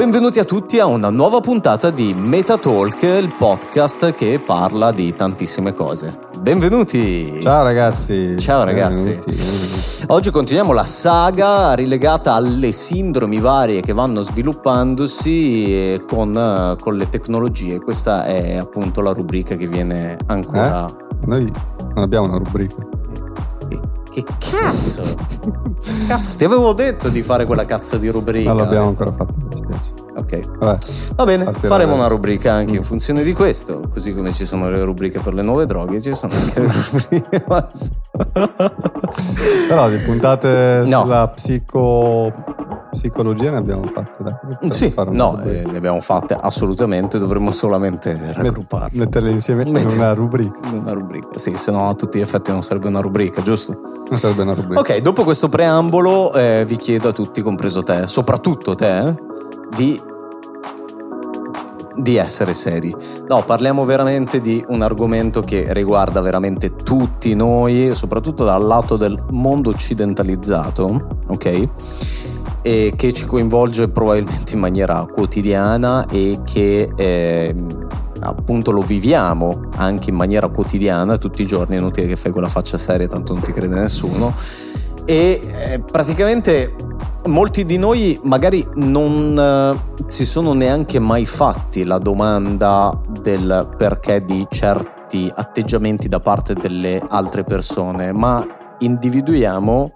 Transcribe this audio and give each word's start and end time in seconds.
Benvenuti 0.00 0.38
a 0.38 0.44
tutti 0.44 0.78
a 0.78 0.86
una 0.86 1.10
nuova 1.10 1.40
puntata 1.40 1.90
di 1.90 2.14
Metatalk, 2.14 3.02
il 3.02 3.34
podcast 3.36 4.14
che 4.14 4.40
parla 4.42 4.92
di 4.92 5.14
tantissime 5.14 5.74
cose. 5.74 6.20
Benvenuti! 6.38 7.38
Ciao 7.38 7.62
ragazzi! 7.62 8.38
Ciao 8.38 8.64
ragazzi! 8.64 9.18
Benvenuti. 9.22 10.04
Oggi 10.06 10.30
continuiamo 10.30 10.72
la 10.72 10.84
saga 10.84 11.74
rilegata 11.74 12.32
alle 12.32 12.72
sindromi 12.72 13.40
varie 13.40 13.82
che 13.82 13.92
vanno 13.92 14.22
sviluppandosi 14.22 15.64
eh, 15.66 16.04
con, 16.08 16.34
eh, 16.34 16.80
con 16.80 16.96
le 16.96 17.06
tecnologie. 17.10 17.78
Questa 17.78 18.24
è 18.24 18.56
appunto 18.56 19.02
la 19.02 19.12
rubrica 19.12 19.54
che 19.54 19.66
viene 19.66 20.16
ancora... 20.28 20.88
Eh? 20.88 21.26
Noi 21.26 21.52
non 21.94 22.02
abbiamo 22.02 22.24
una 22.24 22.38
rubrica. 22.38 22.99
Che, 24.10 24.22
che 24.24 24.34
cazzo? 24.50 25.02
cazzo, 26.08 26.36
ti 26.36 26.44
avevo 26.44 26.72
detto 26.72 27.08
di 27.08 27.22
fare 27.22 27.46
quella 27.46 27.64
cazzo 27.64 27.96
di 27.96 28.08
rubrica. 28.08 28.48
Non 28.52 28.62
l'abbiamo 28.62 28.88
ancora 28.88 29.12
fatto. 29.12 29.34
Ok. 30.16 30.58
Vabbè, 30.58 30.78
Va 31.14 31.24
bene, 31.24 31.44
faremo 31.44 31.92
adesso. 31.92 31.94
una 31.94 32.06
rubrica 32.08 32.52
anche 32.52 32.72
in 32.74 32.80
Mm. 32.80 32.84
funzione 32.84 33.22
di 33.22 33.32
questo, 33.32 33.88
così 33.92 34.12
come 34.14 34.32
ci 34.32 34.44
sono 34.44 34.68
le 34.68 34.82
rubriche 34.84 35.20
per 35.20 35.32
le 35.34 35.42
nuove 35.42 35.64
droghe, 35.66 36.00
ci 36.00 36.14
sono 36.14 36.32
anche 36.34 36.60
le 36.60 36.66
rubriche. 36.90 37.44
Però 39.68 39.88
di 39.88 39.96
puntate 39.98 40.82
No. 40.86 41.00
sulla 41.02 41.28
psico... 41.28 42.32
psicologia 42.90 43.50
ne 43.50 43.56
abbiamo 43.56 43.90
fatte, 43.94 44.22
dai. 44.22 44.34
Per 44.60 44.72
sì, 44.72 44.92
no, 45.10 45.40
eh, 45.42 45.64
ne 45.64 45.76
abbiamo 45.76 46.00
fatte 46.00 46.34
assolutamente, 46.34 47.18
dovremmo 47.18 47.52
solamente 47.52 48.18
raggrupparle. 48.34 48.98
Metterle 48.98 49.30
insieme 49.30 49.64
Metti- 49.64 49.94
in 49.94 50.00
una 50.00 50.14
rubrica. 50.14 50.58
in 50.70 50.78
una 50.78 50.92
rubrica. 50.92 51.28
Sì, 51.38 51.56
se 51.56 51.70
no 51.70 51.88
a 51.88 51.94
tutti 51.94 52.18
gli 52.18 52.22
effetti 52.22 52.50
non 52.50 52.62
sarebbe 52.62 52.88
una 52.88 53.00
rubrica, 53.00 53.42
giusto? 53.42 53.78
Non 54.08 54.18
sarebbe 54.18 54.42
una 54.42 54.54
rubrica. 54.54 54.80
Ok, 54.80 54.98
dopo 54.98 55.24
questo 55.24 55.48
preambolo 55.48 56.32
eh, 56.34 56.64
vi 56.66 56.76
chiedo 56.76 57.08
a 57.08 57.12
tutti, 57.12 57.42
compreso 57.42 57.82
te, 57.82 58.06
soprattutto 58.06 58.74
te, 58.74 59.08
eh, 59.08 59.16
di 59.76 60.08
di 61.96 62.16
essere 62.16 62.54
seri. 62.54 62.94
No, 63.28 63.42
parliamo 63.44 63.84
veramente 63.84 64.40
di 64.40 64.64
un 64.68 64.82
argomento 64.82 65.42
che 65.42 65.72
riguarda 65.72 66.20
veramente 66.20 66.74
tutti 66.74 67.34
noi, 67.34 67.94
soprattutto 67.94 68.44
dal 68.44 68.64
lato 68.64 68.96
del 68.96 69.22
mondo 69.30 69.70
occidentalizzato, 69.70 71.22
ok? 71.26 71.68
E 72.62 72.92
che 72.94 73.12
ci 73.12 73.24
coinvolge 73.24 73.88
probabilmente 73.88 74.52
in 74.52 74.60
maniera 74.60 75.06
quotidiana 75.06 76.06
e 76.10 76.40
che 76.44 76.90
eh, 76.94 77.54
appunto 78.20 78.70
lo 78.70 78.82
viviamo 78.82 79.68
anche 79.76 80.10
in 80.10 80.16
maniera 80.16 80.48
quotidiana 80.48 81.16
tutti 81.16 81.42
i 81.42 81.46
giorni, 81.46 81.76
è 81.76 81.78
inutile 81.78 82.06
che 82.06 82.16
fai 82.16 82.32
quella 82.32 82.48
faccia 82.48 82.76
seria, 82.76 83.06
tanto 83.06 83.32
non 83.32 83.42
ti 83.42 83.52
crede 83.52 83.76
nessuno. 83.76 84.34
E 85.04 85.40
eh, 85.42 85.80
praticamente 85.80 86.74
molti 87.26 87.64
di 87.64 87.78
noi 87.78 88.18
magari 88.22 88.66
non 88.74 89.36
eh, 89.38 90.02
si 90.06 90.24
sono 90.24 90.52
neanche 90.52 90.98
mai 90.98 91.26
fatti 91.26 91.84
la 91.84 91.98
domanda 91.98 92.98
del 93.20 93.68
perché 93.76 94.24
di 94.24 94.46
certi 94.50 95.30
atteggiamenti 95.34 96.08
da 96.08 96.20
parte 96.20 96.54
delle 96.54 97.02
altre 97.08 97.44
persone, 97.44 98.12
ma 98.12 98.44
individuiamo 98.78 99.92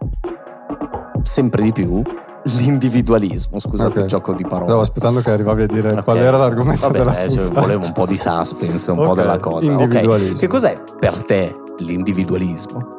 sempre 1.23 1.63
di 1.63 1.73
più 1.73 2.03
l'individualismo, 2.45 3.59
scusate 3.59 3.91
Ok. 3.93 3.99
il 3.99 4.07
gioco 4.07 4.35
di 4.35 4.43
parole. 4.43 4.67
Stavo 4.67 4.81
aspettando 4.81 5.21
che 5.21 5.31
arrivavi 5.31 5.63
a 5.63 5.67
dire 5.67 5.93
Ok. 5.93 6.05
qual 6.05 6.17
era 6.19 6.37
l'argomento 6.37 6.83
Vabbè, 6.87 6.99
della 6.99 7.11
adesso 7.13 7.41
puntata. 7.43 7.61
volevo 7.61 7.85
un 7.87 7.93
po' 7.93 8.07
di 8.07 8.17
suspense, 8.17 8.91
un 8.91 8.97
po' 8.99 9.09
Ok, 9.11 9.15
della 9.17 9.39
cosa. 9.39 9.77
Che 9.77 10.47
cos'è 10.47 10.81
per 10.99 11.25
te 11.25 11.57
l'individualismo? 11.79 12.93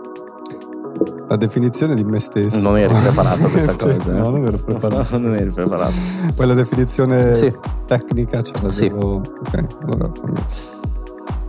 La 1.28 1.36
definizione 1.38 1.96
di 1.96 2.04
me 2.04 2.20
stesso. 2.20 2.60
Non 2.62 2.78
eri 2.78 2.94
preparato 2.94 3.48
a 3.48 3.50
questa 3.50 3.74
cosa. 3.78 4.12
eh? 4.12 4.18
No, 4.20 4.30
non 4.30 4.46
ero 4.46 4.58
preparato. 4.58 5.18
non 5.18 5.36
eri 5.36 5.52
preparato. 5.52 5.94
Poi 6.36 6.48
la 6.48 6.54
definizione 6.54 7.34
Sì. 7.36 7.54
tecnica 7.86 8.42
ce 8.44 8.54
la 8.62 8.72
Sì. 8.72 8.90
devo... 8.90 9.16
Ok, 9.16 9.66
allora. 9.84 10.12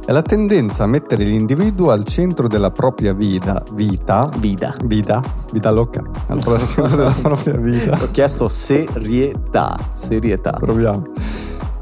È 0.07 0.13
la 0.13 0.23
tendenza 0.23 0.85
a 0.85 0.87
mettere 0.87 1.25
l'individuo 1.25 1.91
al 1.91 2.05
centro 2.05 2.47
della 2.47 2.71
propria 2.71 3.13
vita, 3.13 3.61
vita, 3.73 4.31
Vida. 4.39 4.73
vita, 4.85 5.21
vita 5.51 5.73
loca, 5.73 6.01
al 6.29 6.41
centro 6.41 6.97
della 6.97 7.11
propria 7.21 7.57
vita. 7.57 7.99
Ho 8.01 8.09
chiesto 8.13 8.47
serietà, 8.47 9.77
serietà. 9.95 10.53
Proviamo. 10.53 11.09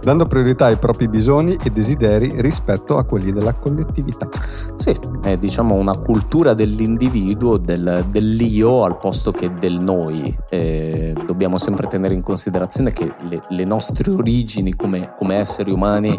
Dando 0.00 0.24
priorità 0.24 0.64
ai 0.64 0.78
propri 0.78 1.06
bisogni 1.06 1.58
e 1.62 1.68
desideri 1.68 2.40
rispetto 2.40 2.96
a 2.96 3.04
quelli 3.04 3.30
della 3.30 3.52
collettività. 3.52 4.26
Sì, 4.84 4.94
è 5.22 5.38
diciamo 5.38 5.76
una 5.76 5.96
cultura 5.96 6.52
dell'individuo, 6.52 7.56
del- 7.56 8.04
dell'io 8.10 8.84
al 8.84 8.98
posto 8.98 9.32
che 9.32 9.50
del 9.58 9.80
noi. 9.80 10.36
Eh, 10.50 11.14
dobbiamo 11.24 11.56
sempre 11.56 11.86
tenere 11.86 12.12
in 12.12 12.20
considerazione 12.20 12.92
che 12.92 13.06
le, 13.30 13.40
le 13.48 13.64
nostre 13.64 14.10
origini 14.10 14.74
come, 14.76 15.14
come 15.16 15.36
esseri 15.36 15.70
umani, 15.70 16.14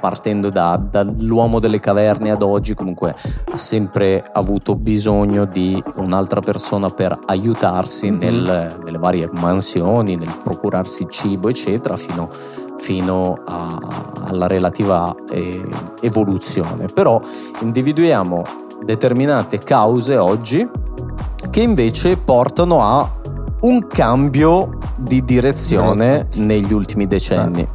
partendo 0.00 0.50
da- 0.50 0.76
dall'uomo 0.76 1.58
delle 1.58 1.80
caverne 1.80 2.30
ad 2.30 2.42
oggi, 2.42 2.74
comunque 2.74 3.12
ha 3.52 3.58
sempre 3.58 4.24
avuto 4.32 4.76
bisogno 4.76 5.44
di 5.44 5.82
un'altra 5.96 6.38
persona 6.38 6.90
per 6.90 7.18
aiutarsi 7.26 8.08
Mhm. 8.12 8.18
nel- 8.20 8.78
nelle 8.84 8.98
varie 8.98 9.28
mansioni, 9.32 10.14
nel 10.14 10.32
procurarsi 10.44 11.08
cibo, 11.10 11.48
eccetera, 11.48 11.96
fino 11.96 12.28
fino 12.78 13.38
a- 13.44 13.78
alla 14.24 14.46
relativa 14.46 15.14
eh, 15.30 15.62
evoluzione. 16.00 16.86
Però 16.86 17.20
individuiamo 17.60 18.42
determinate 18.84 19.58
cause 19.58 20.16
oggi 20.16 20.68
che 21.50 21.60
invece 21.62 22.16
portano 22.16 22.82
a 22.82 23.10
un 23.60 23.86
cambio 23.86 24.78
di 24.96 25.24
direzione 25.24 26.28
negli 26.36 26.72
ultimi 26.72 27.06
decenni. 27.06 27.66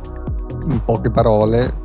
In 0.70 0.82
poche 0.86 1.10
parole, 1.10 1.81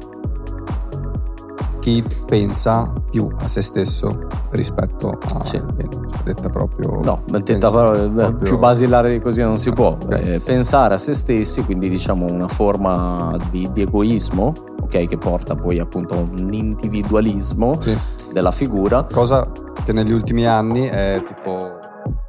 chi 1.87 2.03
pensa 2.27 2.93
più 3.09 3.29
a 3.39 3.47
se 3.47 3.63
stesso 3.63 4.27
rispetto 4.51 5.17
a... 5.35 5.45
Sì. 5.45 5.53
cioè, 5.53 5.89
detta 6.25 6.49
proprio... 6.49 7.01
No, 7.05 7.23
detta 7.27 7.71
beh, 7.71 8.09
proprio- 8.11 8.35
più 8.39 8.59
basilare 8.59 9.13
di 9.13 9.21
così 9.21 9.41
non 9.43 9.57
si 9.57 9.71
può. 9.71 9.91
Ok. 9.91 10.11
Eh, 10.11 10.41
pensare 10.41 10.95
a 10.95 10.99
se 10.99 11.15
stessi, 11.15 11.63
quindi 11.63 11.89
diciamo 11.89 12.27
una 12.29 12.49
forma 12.49 13.37
di, 13.51 13.71
di 13.73 13.83
egoismo, 13.83 14.53
ok, 14.83 15.07
che 15.07 15.17
porta 15.17 15.55
poi 15.55 15.79
appunto 15.79 16.15
a 16.15 16.19
un 16.19 16.53
individualismo 16.53 17.81
Sì. 17.81 17.97
della 18.33 18.51
figura. 18.51 19.07
Cosa 19.09 19.49
che 19.85 19.93
negli 19.93 20.11
ultimi 20.11 20.45
anni 20.45 20.87
è 20.87 21.23
tipo... 21.25 21.71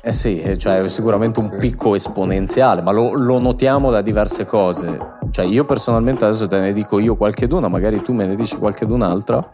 Eh 0.04 0.12
sì, 0.14 0.40
eh, 0.40 0.56
cioè 0.58 0.82
è 0.84 0.88
sicuramente 0.90 1.40
un 1.40 1.58
picco 1.60 1.96
esponenziale, 1.96 2.84
ma 2.84 2.92
lo, 2.92 3.14
lo 3.14 3.40
notiamo 3.40 3.90
da 3.90 4.02
diverse 4.02 4.46
cose. 4.46 5.16
Cioè 5.32 5.46
io 5.46 5.66
personalmente 5.66 6.26
adesso 6.26 6.48
te 6.48 6.60
ne 6.60 6.74
dico 6.74 7.00
io 7.00 7.16
qualcheduna, 7.16 7.68
magari 7.68 8.02
tu 8.02 8.14
me 8.14 8.26
ne 8.26 8.36
dici 8.36 8.58
qualchedun'altra 8.58 9.50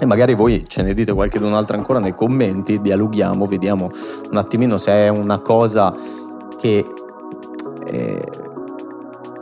e 0.00 0.06
magari 0.06 0.34
voi 0.34 0.64
ce 0.66 0.82
ne 0.82 0.94
dite 0.94 1.12
qualchedun'altra 1.12 1.76
ancora 1.76 1.98
nei 2.00 2.14
commenti, 2.14 2.80
dialoghiamo, 2.80 3.46
vediamo 3.46 3.90
un 4.30 4.36
attimino 4.36 4.78
se 4.78 4.92
è 4.92 5.08
una 5.08 5.38
cosa 5.40 5.94
che... 6.58 6.84
eh, 7.86 8.41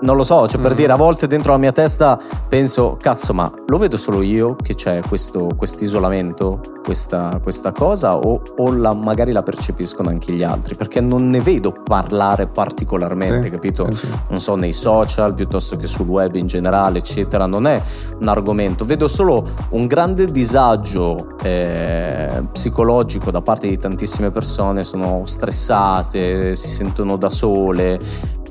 non 0.03 0.17
lo 0.17 0.25
so, 0.25 0.49
cioè 0.49 0.61
per 0.61 0.71
Mhm. 0.73 0.77
dire, 0.77 0.93
a 0.93 0.97
volte 0.97 1.27
dentro 1.27 1.53
la 1.53 1.59
mia 1.59 1.73
testa 1.73 2.19
penso, 2.49 2.97
cazzo, 3.01 3.33
ma 3.35 3.51
lo 3.67 3.79
vedo 3.79 3.97
solo 3.97 4.23
io 4.23 4.57
che 4.57 4.75
c'è 4.75 5.01
questo 5.07 5.49
isolamento, 5.81 6.61
questa, 6.83 7.39
questa 7.43 7.73
cosa, 7.73 8.17
o, 8.17 8.41
o 8.57 8.73
la- 8.73 8.95
magari 8.95 9.33
la 9.33 9.43
percepiscono 9.43 10.09
anche 10.09 10.33
gli 10.33 10.43
altri? 10.43 10.75
Perché 10.75 11.01
non 11.01 11.29
ne 11.29 11.41
vedo 11.41 11.73
parlare 11.85 12.49
particolarmente, 12.49 13.45
Sì, 13.45 13.51
capito? 13.51 13.89
sì, 13.95 14.07
sì. 14.07 14.13
Non 14.29 14.41
so, 14.41 14.55
nei 14.57 14.73
social 14.73 15.35
piuttosto 15.35 15.77
che 15.77 15.87
sul 15.87 16.07
web 16.09 16.35
in 16.37 16.47
generale, 16.47 16.99
eccetera, 16.99 17.47
non 17.47 17.67
è 17.67 17.81
un 18.19 18.29
argomento. 18.29 18.85
Vedo 18.85 19.07
solo 19.09 19.45
un 19.71 19.87
grande 19.87 20.31
disagio 20.31 21.37
eh, 21.43 22.43
psicologico 22.53 23.31
da 23.31 23.43
parte 23.43 23.69
di 23.69 23.79
tantissime 23.79 24.31
persone, 24.31 24.85
sono 24.85 25.23
stressate, 25.27 26.57
si 26.57 26.69
sentono 26.69 27.17
da 27.17 27.31
sole, 27.31 27.99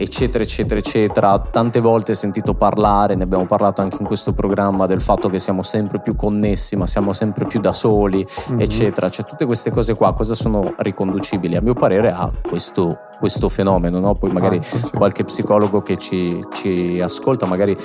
eccetera, 0.01 0.43
eccetera, 0.43 0.79
eccetera. 0.79 1.37
Tante 1.39 1.79
volte 1.79 2.13
ho 2.13 2.15
sentito 2.15 2.53
parlare, 2.53 3.15
ne 3.15 3.23
abbiamo 3.23 3.45
parlato 3.45 3.81
anche 3.81 3.97
in 3.99 4.05
questo 4.05 4.33
programma, 4.33 4.85
del 4.85 5.01
fatto 5.01 5.29
che 5.29 5.39
siamo 5.39 5.61
sempre 5.63 5.99
più 5.99 6.15
connessi, 6.15 6.75
ma 6.75 6.87
siamo 6.87 7.13
sempre 7.13 7.45
più 7.45 7.59
da 7.59 7.71
soli, 7.73 8.25
Mhm. 8.49 8.61
eccetera. 8.61 9.09
Cioè, 9.09 9.25
tutte 9.25 9.45
queste 9.45 9.71
cose 9.71 9.93
qua, 9.95 10.13
cosa 10.13 10.35
sono 10.35 10.73
riconducibili? 10.77 11.55
A 11.55 11.61
mio 11.61 11.73
parere 11.73 12.11
a 12.11 12.31
questo, 12.47 12.97
questo 13.19 13.49
fenomeno, 13.49 13.99
no? 13.99 14.15
Poi 14.15 14.31
magari 14.31 14.57
Ah, 14.57 14.61
sì. 14.63 14.89
qualche 14.95 15.23
psicologo 15.25 15.81
che 15.81 15.97
ci, 15.97 16.43
ci 16.53 16.99
ascolta 17.01 17.45
magari 17.45 17.75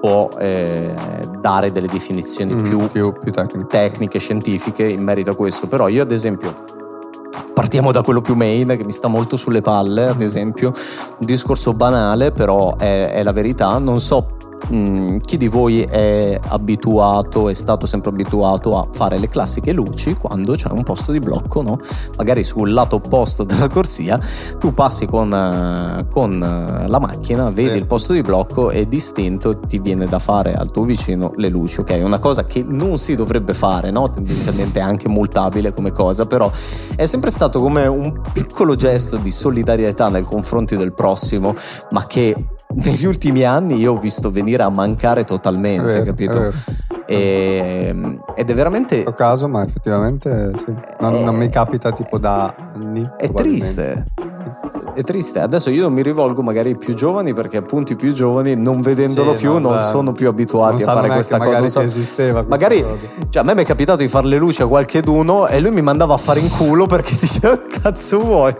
può 0.00 0.28
eh, 0.38 0.94
dare 1.40 1.72
delle 1.72 1.86
definizioni 1.86 2.52
Mm, 2.54 2.62
più 2.64 2.88
più, 2.88 3.12
più 3.12 3.32
tecniche, 3.66 4.18
scientifiche 4.18 4.84
in 4.84 5.02
merito 5.02 5.30
a 5.30 5.34
questo. 5.34 5.66
Però 5.68 5.88
io, 5.88 6.02
ad 6.02 6.10
esempio, 6.10 6.80
partiamo 7.54 7.92
da 7.92 8.02
quello 8.02 8.20
più 8.20 8.34
main 8.34 8.66
che 8.76 8.84
mi 8.84 8.92
sta 8.92 9.08
molto 9.08 9.36
sulle 9.36 9.60
palle, 9.60 10.08
ad 10.08 10.20
esempio, 10.20 10.72
un 11.18 11.26
discorso 11.26 11.74
banale, 11.74 12.32
però 12.32 12.76
è, 12.76 13.10
è 13.12 13.22
la 13.22 13.32
verità. 13.32 13.78
Non 13.78 14.00
so 14.00 14.36
mh, 14.68 14.76
mm, 14.76 15.16
chi 15.18 15.36
di 15.36 15.48
voi 15.48 15.82
è 15.82 16.38
abituato, 16.48 17.48
è 17.48 17.54
stato 17.54 17.86
sempre 17.86 18.10
abituato 18.10 18.78
a 18.78 18.86
fare 18.90 19.18
le 19.18 19.28
classiche 19.28 19.72
luci 19.72 20.14
quando 20.14 20.54
c'è 20.54 20.70
un 20.70 20.82
posto 20.82 21.12
di 21.12 21.18
blocco, 21.18 21.62
no? 21.62 21.78
Magari 22.16 22.44
sul 22.44 22.72
lato 22.72 22.96
opposto 22.96 23.44
della 23.44 23.68
corsia, 23.68 24.18
tu 24.58 24.74
passi 24.74 25.06
con, 25.06 25.32
eh, 25.32 26.06
con 26.10 26.34
eh, 26.42 26.88
la 26.88 26.98
macchina, 26.98 27.50
vedi 27.50 27.70
sì. 27.70 27.76
il 27.76 27.86
posto 27.86 28.12
di 28.12 28.20
blocco 28.20 28.70
e 28.70 28.86
distinto 28.86 29.58
ti 29.60 29.78
viene 29.78 30.06
da 30.06 30.18
fare 30.18 30.54
al 30.54 30.70
tuo 30.70 30.84
vicino 30.84 31.32
le 31.36 31.48
luci, 31.48 31.80
ok? 31.80 32.00
Una 32.02 32.18
cosa 32.18 32.44
che 32.44 32.64
non 32.66 32.98
si 32.98 33.14
dovrebbe 33.14 33.54
fare, 33.54 33.90
no? 33.90 34.10
Tendenzialmente 34.10 34.78
è 34.78 34.82
anche 34.82 35.08
multabile 35.08 35.72
come 35.72 35.92
cosa, 35.92 36.26
però 36.26 36.50
è 36.96 37.06
sempre 37.06 37.30
stato 37.30 37.60
come 37.60 37.86
un 37.86 38.20
piccolo 38.32 38.74
gesto 38.74 39.16
di 39.16 39.30
solidarietà 39.30 40.08
nei 40.08 40.22
confronti 40.22 40.76
del 40.76 40.92
prossimo, 40.92 41.54
ma 41.90 42.06
che 42.06 42.34
negli 42.74 43.04
ultimi 43.04 43.44
anni 43.44 43.76
io 43.76 43.92
ho 43.92 43.98
visto 43.98 44.30
venire 44.30 44.62
a 44.62 44.68
mancare 44.68 45.24
totalmente, 45.24 45.82
vero, 45.82 46.04
capito? 46.04 46.52
E, 47.06 47.86
ehm, 47.88 48.24
ed 48.34 48.50
è 48.50 48.54
veramente. 48.54 48.96
In 48.96 49.14
caso, 49.14 49.48
ma 49.48 49.62
effettivamente 49.62 50.50
sì. 50.58 50.74
non, 51.00 51.14
è, 51.14 51.24
non 51.24 51.34
mi 51.34 51.48
capita 51.48 51.90
tipo 51.92 52.18
da 52.18 52.54
anni. 52.74 53.08
È 53.16 53.30
triste 53.32 54.06
è 54.94 55.02
triste. 55.02 55.40
Adesso 55.40 55.70
io 55.70 55.82
non 55.82 55.92
mi 55.92 56.02
rivolgo 56.02 56.42
magari 56.42 56.70
ai 56.70 56.76
più 56.76 56.94
giovani 56.94 57.34
perché 57.34 57.56
appunto 57.56 57.92
i 57.92 57.96
più 57.96 58.12
giovani 58.12 58.54
non 58.54 58.80
vedendolo 58.80 59.32
sì, 59.32 59.38
più 59.38 59.52
non, 59.58 59.74
non 59.74 59.82
sono 59.82 60.12
più 60.12 60.28
abituati 60.28 60.82
a 60.82 60.86
fare 60.86 61.08
questa 61.08 61.38
cosa. 61.38 61.50
Magari 61.50 61.70
so, 61.70 61.80
esisteva 61.80 62.44
magari 62.46 62.84
cioè, 63.30 63.42
a 63.42 63.44
me 63.44 63.54
mi 63.54 63.62
è 63.62 63.64
capitato 63.64 64.00
di 64.00 64.08
fare 64.08 64.26
le 64.26 64.38
luci 64.38 64.62
a 64.62 64.66
qualcheduno 64.66 65.48
e 65.48 65.60
lui 65.60 65.70
mi 65.70 65.82
mandava 65.82 66.14
a 66.14 66.18
fare 66.18 66.40
in 66.40 66.48
culo 66.50 66.86
perché 66.86 67.16
diceva 67.20 67.58
cazzo 67.82 68.18
vuoi? 68.20 68.54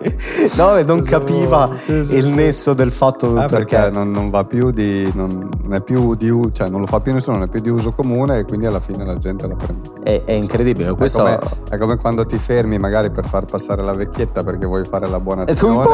No, 0.56 0.76
e 0.76 0.84
non 0.84 1.02
capiva 1.02 1.70
sì, 1.84 2.04
sì, 2.04 2.14
il 2.14 2.28
nesso 2.28 2.74
del 2.74 2.90
fatto 2.90 3.30
eh, 3.30 3.46
perché, 3.46 3.76
perché 3.76 3.90
non, 3.90 4.10
non, 4.10 4.30
va 4.30 4.44
più 4.44 4.70
di 4.70 5.10
non, 5.14 5.48
è 5.70 5.80
più 5.80 6.14
di 6.14 6.30
cioè 6.52 6.68
non 6.68 6.80
lo 6.80 6.86
fa 6.86 7.00
più 7.00 7.12
nessuno, 7.12 7.38
non 7.38 7.46
è 7.46 7.50
più 7.50 7.60
di 7.60 7.68
uso 7.68 7.92
comune 7.92 8.38
e 8.38 8.44
quindi 8.44 8.66
alla 8.66 8.80
fine 8.80 9.04
la 9.04 9.18
gente 9.18 9.46
la 9.46 9.54
prende. 9.54 9.90
È, 10.02 10.22
è 10.24 10.32
incredibile. 10.32 10.92
Questo... 10.94 11.26
È, 11.26 11.38
come, 11.38 11.60
è 11.70 11.78
come 11.78 11.96
quando 11.96 12.26
ti 12.26 12.38
fermi 12.38 12.78
magari 12.78 13.10
per 13.10 13.26
far 13.26 13.44
passare 13.44 13.82
la 13.82 13.92
vecchietta 13.92 14.42
perché 14.42 14.66
vuoi 14.66 14.84
fare 14.84 15.08
la 15.08 15.20
buona 15.20 15.42
azione. 15.42 15.84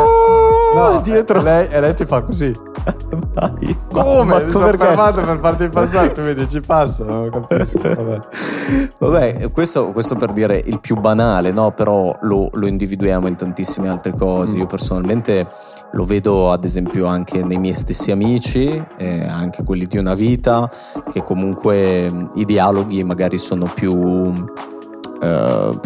No, 0.75 1.01
dietro. 1.01 1.43
Lei, 1.43 1.69
e 1.69 1.81
lei 1.81 1.95
ti 1.95 2.05
fa 2.05 2.23
così. 2.23 2.55
Vai, 3.33 3.77
Come? 3.93 4.25
Ma, 4.25 4.45
mi 4.45 4.51
sono 4.51 4.77
fermato 4.77 5.23
per 5.23 5.39
farti 5.39 5.69
passare, 5.69 6.13
tu 6.13 6.21
vedi, 6.23 6.49
ci 6.49 6.61
passo, 6.61 7.05
non 7.05 7.31
capisco. 7.31 7.81
Vabbè, 7.81 8.21
Vabbè 8.99 9.51
questo, 9.51 9.93
questo, 9.93 10.17
per 10.17 10.33
dire 10.33 10.61
il 10.65 10.81
più 10.81 10.97
banale, 10.97 11.51
no? 11.53 11.73
Però 11.73 12.17
lo, 12.23 12.51
lo 12.53 12.67
individuiamo 12.67 13.27
in 13.27 13.37
tantissime 13.37 13.89
altre 13.89 14.13
cose. 14.13 14.57
Mm. 14.57 14.61
Io 14.61 14.67
personalmente 14.67 15.49
lo 15.93 16.05
vedo 16.05 16.51
ad 16.51 16.65
esempio 16.65 17.07
anche 17.07 17.43
nei 17.43 17.59
miei 17.59 17.75
stessi 17.75 18.11
amici, 18.11 18.85
eh, 18.99 19.27
anche 19.27 19.65
quelli 19.65 19.87
di 19.87 19.99
una 19.99 20.15
vita, 20.15 20.71
che 21.11 21.23
comunque 21.23 22.31
i 22.35 22.45
dialoghi 22.45 23.05
magari 23.05 23.39
sono 23.39 23.71
più... 23.73 24.33
Eh, 25.21 25.81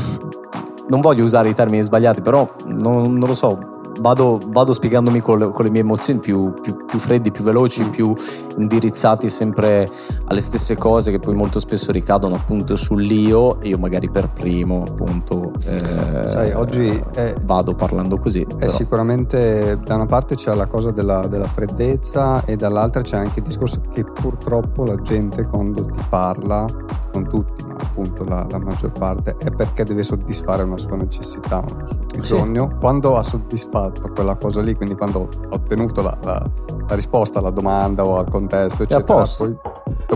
non 0.88 1.00
voglio 1.00 1.25
usare 1.25 1.49
i 1.49 1.55
termini 1.55 1.82
sbagliati, 1.82 2.20
però 2.20 2.46
non, 2.67 3.14
non 3.14 3.28
lo 3.28 3.35
so, 3.35 3.71
vado, 4.02 4.40
vado 4.49 4.75
spiegandomi 4.75 5.20
con 5.20 5.38
le, 5.38 5.50
con 5.50 5.64
le, 5.64 5.70
mie 5.70 5.81
emozioni 5.81 6.19
più, 6.19 6.52
più, 6.60 6.84
più, 6.84 6.99
freddi, 6.99 7.31
più 7.31 7.44
veloci, 7.44 7.84
più 7.84 8.12
indirizzati 8.56 9.31
sempre 9.31 9.88
alle 10.26 10.40
stesse 10.40 10.76
cose 10.76 11.10
che 11.10 11.19
poi 11.19 11.34
molto 11.34 11.60
spesso 11.60 11.93
ricadono 11.93 12.34
appunto 12.34 12.76
sull'io 12.76 13.60
e 13.60 13.69
io 13.69 13.78
magari 13.78 14.10
per 14.10 14.31
primo 14.31 14.84
appunto 14.87 15.52
eh, 15.64 16.26
Sai, 16.26 16.52
oggi 16.52 17.00
è, 17.14 17.34
vado 17.44 17.75
parlando 17.75 18.19
così. 18.19 18.43
È 18.43 18.54
però. 18.54 18.70
sicuramente 18.70 19.78
da 19.82 19.94
una 19.94 20.06
parte 20.06 20.34
c'è 20.34 20.52
la 20.54 20.66
cosa 20.66 20.90
della, 20.90 21.26
della 21.28 21.49
freddezza 21.49 22.44
e 22.44 22.56
dall'altra 22.56 23.02
c'è 23.02 23.16
anche 23.16 23.38
il 23.38 23.46
discorso 23.46 23.81
che 23.93 24.04
purtroppo 24.04 24.84
la 24.84 24.96
gente 24.96 25.46
quando 25.46 25.87
ti 25.87 26.02
parla, 26.08 26.66
non 27.12 27.28
tutti 27.28 27.62
ma 27.64 27.71
appunto 28.02 28.25
la, 28.25 28.46
la 28.50 28.58
maggior 28.58 28.93
parte, 28.93 29.37
è 29.38 29.50
perché 29.50 29.84
deve 29.84 30.02
soddisfare 30.02 30.62
una 30.64 30.76
sua 30.76 30.96
necessità, 30.96 31.58
un 31.58 31.87
suo 31.87 31.99
bisogno. 32.14 32.69
Sì. 32.70 32.76
Quando 32.78 33.16
ha 33.16 33.22
soddisfatto 33.22 34.10
quella 34.12 34.34
cosa 34.34 34.60
lì, 34.60 34.75
quindi 34.75 34.96
quando 34.96 35.20
ho 35.20 35.28
ottenuto 35.50 36.02
la, 36.02 36.16
la, 36.22 36.50
la 36.88 36.94
risposta 36.94 37.38
alla 37.38 37.50
domanda 37.50 38.04
o 38.04 38.19
al 38.19 38.28
contesto, 38.28 38.82
eccetera, 38.82 39.25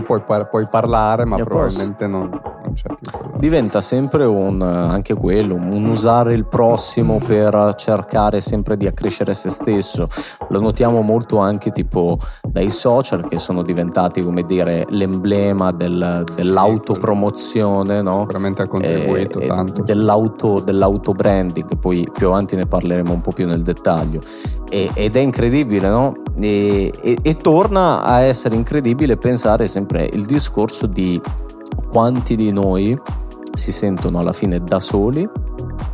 poi, 0.03 0.21
poi 0.21 0.45
puoi 0.49 0.67
parlare, 0.67 1.25
ma 1.25 1.37
probabilmente 1.37 2.07
non, 2.07 2.29
c'è 2.77 2.87
più. 2.87 3.39
Diventa 3.39 3.81
sempre 3.81 4.23
un, 4.23 4.61
anche 4.61 5.15
quello, 5.15 5.55
un 5.55 5.85
usare 5.85 6.33
il 6.33 6.45
prossimo 6.45 7.19
per 7.25 7.73
cercare 7.75 8.39
sempre 8.39 8.77
di 8.77 8.85
accrescere 8.85 9.33
se 9.33 9.49
stesso. 9.49 10.07
Lo 10.49 10.59
notiamo 10.59 11.01
molto 11.01 11.39
anche 11.39 11.71
tipo 11.71 12.19
dai 12.47 12.69
social 12.69 13.27
che 13.27 13.39
sono 13.39 13.63
diventati, 13.63 14.21
come 14.21 14.43
dire, 14.43 14.85
l'emblema 14.89 15.71
del, 15.71 16.23
dell'autopromozione, 16.35 18.01
no? 18.01 18.21
Sicuramente 18.21 18.61
ha 18.61 18.67
contribuito 18.67 19.39
e, 19.39 19.47
tanto. 19.47 19.81
Dell'auto, 19.83 20.59
dell'auto 20.59 21.13
branding, 21.13 21.77
poi 21.77 22.07
più 22.11 22.27
avanti 22.27 22.55
ne 22.55 22.67
parleremo 22.67 23.11
un 23.11 23.21
po' 23.21 23.31
più 23.31 23.47
nel 23.47 23.63
dettaglio. 23.63 24.21
E, 24.69 24.91
ed 24.93 25.15
è 25.15 25.19
incredibile, 25.19 25.89
no? 25.89 26.13
E, 26.39 26.93
e, 27.01 27.17
e 27.21 27.37
torna 27.37 28.03
a 28.03 28.19
essere 28.19 28.55
incredibile 28.55 29.17
pensare 29.17 29.67
sempre 29.67 30.07
il 30.11 30.25
discorso 30.25 30.85
di 30.85 31.19
quanti 31.97 32.35
di 32.35 32.51
noi 32.51 32.95
si 33.53 33.71
sentono 33.71 34.19
alla 34.19 34.31
fine 34.31 34.59
da 34.59 34.79
soli 34.79 35.27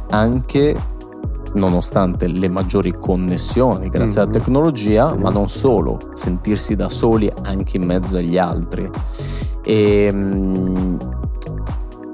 anche 0.09 0.75
nonostante 1.53 2.27
le 2.27 2.49
maggiori 2.49 2.91
connessioni 2.91 3.87
grazie 3.87 4.19
mm-hmm. 4.19 4.29
alla 4.29 4.39
tecnologia, 4.39 5.13
ma 5.13 5.29
non 5.29 5.47
solo, 5.47 6.09
sentirsi 6.11 6.75
da 6.75 6.89
soli 6.89 7.31
anche 7.43 7.77
in 7.77 7.85
mezzo 7.85 8.17
agli 8.17 8.37
altri. 8.37 8.89
E 9.63 10.05
ehm, 10.09 10.97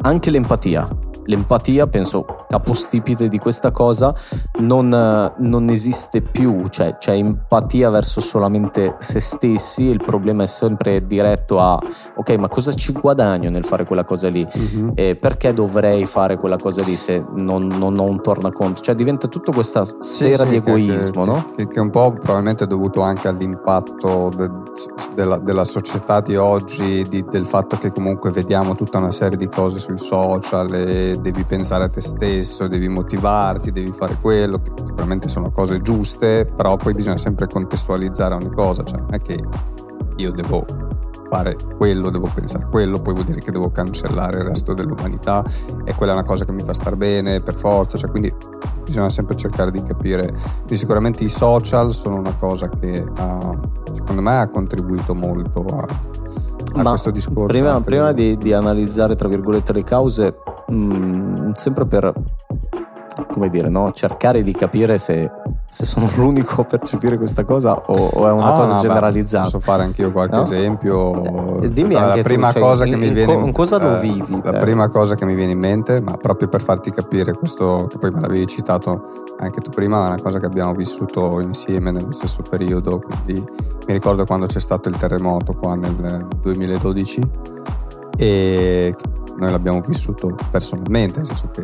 anche 0.02 0.30
l'empatia 0.30 0.88
l'empatia, 1.26 1.88
penso 1.88 2.26
capostipite 2.50 3.30
di 3.30 3.38
questa 3.38 3.72
cosa, 3.72 4.14
non, 4.62 4.90
non 5.38 5.70
esiste 5.70 6.22
più, 6.22 6.68
cioè 6.70 6.98
c'è 6.98 7.14
empatia 7.14 7.92
verso 7.92 8.22
solamente 8.22 8.96
se 9.00 9.20
stessi, 9.20 9.84
il 9.84 10.04
problema 10.04 10.44
è 10.44 10.48
sempre 10.48 11.06
diretto 11.06 11.60
a 11.60 11.80
ok, 12.16 12.30
ma 12.38 12.48
cosa 12.48 12.74
ci 12.74 12.92
guadagno 12.92 13.52
nel 13.52 13.64
fare 13.64 13.86
quella 13.86 14.04
cosa 14.04 14.30
lì? 14.30 14.46
Uh-huh. 14.52 14.94
Eh, 14.96 15.16
perché 15.16 15.54
dovrei 15.54 16.08
fare 16.08 16.38
quella 16.38 16.58
cosa 16.58 16.82
lì 16.84 16.96
se 16.96 17.24
non, 17.36 17.68
non 17.68 17.98
ho 18.00 18.04
un 18.04 18.22
tornaconto? 18.22 18.82
Cioè 18.82 18.96
diventa 18.96 19.28
tutta 19.28 19.52
questa 19.52 19.84
sfera 19.84 20.44
sì, 20.44 20.50
di 20.50 20.56
sì, 20.56 20.56
egoismo, 20.56 21.24
che, 21.24 21.32
no? 21.32 21.52
Che, 21.56 21.68
che, 21.68 21.80
un 21.80 21.90
po' 21.90 22.14
probabilmente 22.14 22.64
è 22.64 22.68
dovuto 22.68 23.02
anche 23.02 23.28
all'impatto 23.28 24.32
de, 24.36 24.50
della, 25.14 25.38
della, 25.38 25.64
società 25.64 26.22
di 26.22 26.36
oggi, 26.36 27.06
di, 27.08 27.24
del 27.30 27.46
fatto 27.46 27.78
che 27.78 27.92
comunque 27.92 28.32
vediamo 28.32 28.76
tutta 28.76 28.98
una 28.98 29.12
serie 29.12 29.38
di 29.38 29.48
cose 29.48 29.80
sui 29.80 29.98
social 29.98 30.74
e 30.74 31.18
devi 31.20 31.44
pensare 31.44 31.84
a 31.84 31.90
te 31.90 32.02
stesso, 32.02 32.39
devi 32.68 32.88
motivarti, 32.88 33.72
devi 33.72 33.92
fare 33.92 34.18
quello, 34.22 34.62
che 34.62 34.72
sicuramente 34.76 35.28
sono 35.28 35.52
cose 35.52 35.82
giuste, 35.82 36.46
però 36.46 36.76
poi 36.76 36.94
bisogna 36.94 37.18
sempre 37.18 37.48
contestualizzare 37.48 38.34
ogni 38.34 38.52
cosa, 38.52 38.84
cioè 38.84 39.00
non 39.00 39.14
è 39.14 39.20
che 39.20 39.44
io 40.18 40.32
devo 40.32 40.66
fare 41.30 41.56
quello, 41.78 42.10
devo 42.10 42.30
pensare 42.34 42.66
quello, 42.70 43.00
poi 43.00 43.14
vuol 43.14 43.26
dire 43.26 43.40
che 43.40 43.52
devo 43.52 43.70
cancellare 43.70 44.40
il 44.40 44.46
resto 44.46 44.74
dell'umanità 44.74 45.46
e 45.86 45.94
quella 45.94 46.14
è 46.14 46.16
una 46.16 46.26
cosa 46.26 46.44
che 46.44 46.52
mi 46.52 46.64
fa 46.64 46.74
star 46.74 46.96
bene 46.96 47.40
per 47.40 47.56
forza, 47.56 47.98
cioè 47.98 48.10
quindi 48.10 48.34
bisogna 48.84 49.10
sempre 49.10 49.36
cercare 49.36 49.72
di 49.72 49.82
capire. 49.84 50.28
Quindi 50.32 50.76
sicuramente 50.76 51.24
i 51.24 51.30
social 51.30 51.94
sono 51.94 52.16
una 52.16 52.36
cosa 52.36 52.68
che 52.68 53.06
ha, 53.16 53.58
secondo 53.94 54.22
me 54.22 54.40
ha 54.40 54.50
contribuito 54.50 55.14
molto 55.14 55.66
a, 55.66 55.88
a 56.76 56.84
questo 56.84 57.12
discorso. 57.12 57.58
Prima, 57.58 57.80
prima 57.82 58.12
di, 58.12 58.36
di, 58.38 58.52
analizzare 58.52 59.16
tra 59.16 59.28
virgolette 59.28 59.74
le 59.74 59.84
cause, 59.84 60.36
mh, 60.70 60.76
mm, 60.76 61.52
sempre 61.54 61.86
per 61.86 62.14
come 63.32 63.50
dire, 63.50 63.70
no? 63.70 63.92
cercare 63.92 64.44
di 64.44 64.54
capire 64.54 64.98
se, 64.98 65.30
se, 65.68 65.86
sono 65.86 66.10
l'unico 66.16 66.62
a 66.62 66.66
percepire 66.66 67.18
questa 67.18 67.46
cosa 67.46 67.74
o, 67.74 67.94
o 67.94 68.28
è 68.28 68.32
una 68.32 68.50
no, 68.50 68.58
cosa 68.58 68.76
no, 68.76 68.82
generalizzata. 68.82 69.46
Beh, 69.46 69.52
posso 69.52 69.60
fare 69.60 69.84
anch'io 69.84 70.12
qualche 70.12 70.36
no? 70.36 70.42
esempio. 70.42 71.62
Eh, 71.62 71.74
dimmi 71.74 71.94
la, 71.94 72.10
anche 72.10 72.22
prima 72.22 72.52
tu, 72.52 72.60
cosa 72.60 72.86
cioè, 72.86 72.94
che 72.94 73.00
in, 73.00 73.08
mi 73.08 73.14
viene 73.14 73.34
in, 73.34 73.46
in 73.46 73.52
cosa 73.52 73.78
lo 73.78 73.98
eh, 73.98 74.02
vivi? 74.02 74.40
La 74.44 74.54
prima 74.54 74.88
cosa 74.90 75.16
che 75.16 75.26
mi 75.26 75.36
viene 75.36 75.52
in 75.52 75.60
mente, 75.60 76.02
ma 76.02 76.14
proprio 76.18 76.48
per 76.48 76.62
farti 76.62 76.92
capire 76.92 77.34
questo, 77.34 77.88
che 77.90 77.98
poi 77.98 78.12
me 78.12 78.22
l'avevi 78.22 78.48
citato 78.48 79.26
anche 79.40 79.62
tu 79.62 79.70
prima, 79.70 80.04
è 80.04 80.08
una 80.08 80.22
cosa 80.22 80.40
che 80.40 80.46
abbiamo 80.46 80.74
vissuto 80.74 81.40
insieme 81.40 81.92
nello 81.92 82.12
stesso 82.12 82.42
periodo, 82.42 83.00
quindi 83.00 83.42
mi 83.88 83.94
ricordo 83.94 84.26
quando 84.26 84.48
c'è 84.48 84.60
stato 84.60 84.90
il 84.90 84.98
terremoto 84.98 85.54
qua 85.54 85.76
nel 85.76 86.28
2012 86.42 87.22
e 88.18 88.94
noi 89.40 89.52
l'abbiamo 89.52 89.82
vissuto 89.82 90.36
personalmente, 90.52 91.20
nel 91.20 91.28
senso 91.28 91.50
che 91.52 91.64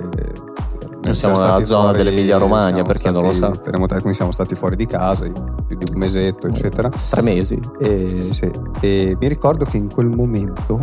noi 1.05 1.13
siamo 1.13 1.38
nella 1.38 1.63
zona 1.63 1.91
dell'Emilia 1.91 2.38
Romagna 2.38 2.84
per 2.84 2.98
chi 2.98 3.12
non 3.12 3.24
lo 3.24 3.34
sa. 3.34 3.51
Quindi 3.51 4.13
siamo 4.13 4.32
stati 4.32 4.55
fuori 4.55 4.75
di 4.75 4.88
casa 4.88 5.25
più 5.25 5.77
di 5.77 5.86
un 5.91 5.98
mesetto, 5.98 6.48
eccetera. 6.48 6.89
Tre 6.89 7.22
mesi. 7.22 7.60
E, 7.79 8.29
sì, 8.32 8.51
e 8.79 9.15
mi 9.20 9.27
ricordo 9.27 9.65
che 9.65 9.77
in 9.77 9.91
quel 9.94 10.08
momento 10.08 10.79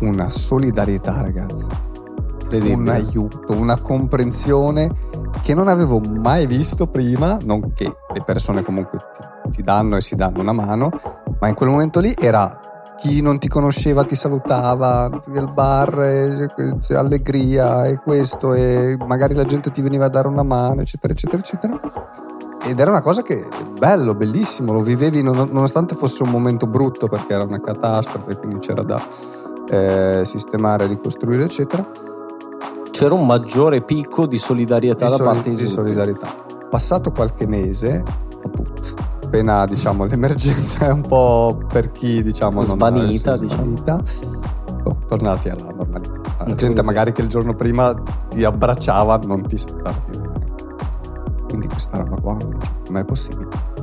una 0.00 0.30
solidarietà, 0.30 1.20
ragazzi. 1.20 1.68
Un 2.50 2.88
aiuto, 2.88 3.52
una 3.54 3.80
comprensione 3.80 4.90
che 5.42 5.54
non 5.54 5.68
avevo 5.68 6.00
mai 6.00 6.46
visto 6.46 6.86
prima, 6.86 7.38
non 7.44 7.72
che 7.72 7.84
le 7.84 8.22
persone 8.24 8.62
comunque 8.62 8.98
ti, 9.12 9.56
ti 9.56 9.62
danno 9.62 9.96
e 9.96 10.00
si 10.00 10.14
danno 10.14 10.40
una 10.40 10.52
mano, 10.52 10.90
ma 11.40 11.48
in 11.48 11.54
quel 11.54 11.70
momento 11.70 12.00
lì 12.00 12.14
era 12.16 12.65
chi 12.96 13.20
non 13.20 13.38
ti 13.38 13.48
conosceva 13.48 14.04
ti 14.04 14.14
salutava 14.14 15.04
al 15.04 15.52
bar, 15.52 15.98
e, 16.00 16.48
e, 16.56 16.94
allegria 16.94 17.84
e 17.84 17.98
questo, 17.98 18.54
e 18.54 18.96
magari 19.06 19.34
la 19.34 19.44
gente 19.44 19.70
ti 19.70 19.82
veniva 19.82 20.06
a 20.06 20.08
dare 20.08 20.28
una 20.28 20.42
mano, 20.42 20.80
eccetera, 20.80 21.12
eccetera, 21.12 21.38
eccetera. 21.38 21.80
Ed 22.64 22.80
era 22.80 22.90
una 22.90 23.02
cosa 23.02 23.22
che 23.22 23.44
bello, 23.78 24.14
bellissimo, 24.14 24.72
lo 24.72 24.80
vivevi 24.80 25.22
nonostante 25.22 25.94
fosse 25.94 26.24
un 26.24 26.30
momento 26.30 26.66
brutto 26.66 27.06
perché 27.06 27.34
era 27.34 27.44
una 27.44 27.60
catastrofe, 27.60 28.36
quindi 28.36 28.58
c'era 28.58 28.82
da 28.82 29.00
eh, 29.68 30.22
sistemare, 30.24 30.86
ricostruire, 30.86 31.44
eccetera. 31.44 31.88
C'era 32.90 33.14
un 33.14 33.26
maggiore 33.26 33.82
picco 33.82 34.26
di 34.26 34.38
solidarietà 34.38 35.04
di 35.04 35.10
da 35.10 35.16
soli- 35.16 35.28
parte 35.28 35.50
di, 35.50 35.56
di 35.56 35.66
solidarietà. 35.66 36.34
Passato 36.68 37.10
qualche 37.12 37.46
mese, 37.46 38.02
appunto, 38.42 39.05
appena 39.26 39.66
diciamo, 39.66 40.04
l'emergenza 40.04 40.86
è 40.86 40.90
un 40.92 41.02
po' 41.02 41.58
per 41.70 41.90
chi 41.92 42.22
diciamo, 42.22 42.62
svanita, 42.62 43.36
non 43.36 43.48
svanita 43.48 44.02
oh, 44.84 44.96
tornati 45.06 45.48
alla 45.48 45.72
normalità. 45.72 46.14
La 46.46 46.54
gente 46.54 46.82
magari 46.82 47.12
che 47.12 47.22
il 47.22 47.28
giorno 47.28 47.54
prima 47.54 47.94
ti 48.28 48.44
abbracciava 48.44 49.18
non 49.26 49.46
ti 49.46 49.58
salutava 49.58 50.00
più. 50.08 50.20
Quindi 51.48 51.68
questa 51.68 51.98
roba 51.98 52.20
qua 52.20 52.36
non 52.88 52.96
è 52.96 53.04
possibile 53.04 53.74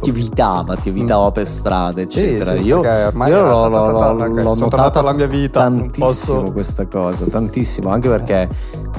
ti 0.00 0.10
evitava, 0.10 0.76
ti 0.76 0.90
evitava 0.90 1.28
mm. 1.28 1.32
per 1.32 1.46
strada, 1.46 2.00
eccetera. 2.00 2.52
Sì, 2.52 2.58
sì, 2.58 2.64
io 2.64 2.82
io 2.82 3.42
l'ho, 3.42 3.68
l'ho, 3.68 3.90
l'ho, 3.90 4.26
l'ho 4.26 4.54
notata 4.54 5.00
alla 5.00 5.12
mia 5.12 5.26
vita 5.26 5.62
tantissimo 5.62 6.06
posso... 6.06 6.52
questa 6.52 6.86
cosa, 6.86 7.24
tantissimo, 7.24 7.90
anche 7.90 8.08
perché 8.08 8.48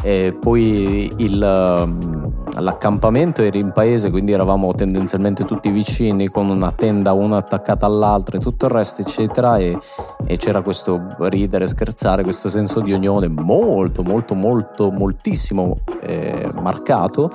eh, 0.02 0.38
poi 0.38 1.10
il, 1.16 2.29
um, 2.60 2.64
l'accampamento 2.64 3.42
era 3.42 3.58
in 3.58 3.72
paese, 3.72 4.10
quindi 4.10 4.32
eravamo 4.32 4.74
tendenzialmente 4.74 5.46
tutti 5.46 5.70
vicini 5.70 6.28
con 6.28 6.50
una 6.50 6.72
tenda 6.72 7.14
una 7.14 7.38
attaccata 7.38 7.86
all'altra 7.86 8.38
e 8.38 8.40
tutto 8.40 8.66
il 8.66 8.72
resto, 8.72 9.02
eccetera. 9.02 9.58
E, 9.58 9.78
e 10.26 10.38
c'era 10.38 10.62
questo 10.62 11.16
ridere, 11.20 11.68
scherzare, 11.68 12.24
questo 12.24 12.50
senso 12.50 12.82
di 12.82 12.92
unione 12.92 13.28
molto, 13.28 14.04
molto, 14.04 14.36
molto, 14.36 14.92
moltissimo 14.92 15.80
eh, 16.02 16.52
marcato. 16.62 17.32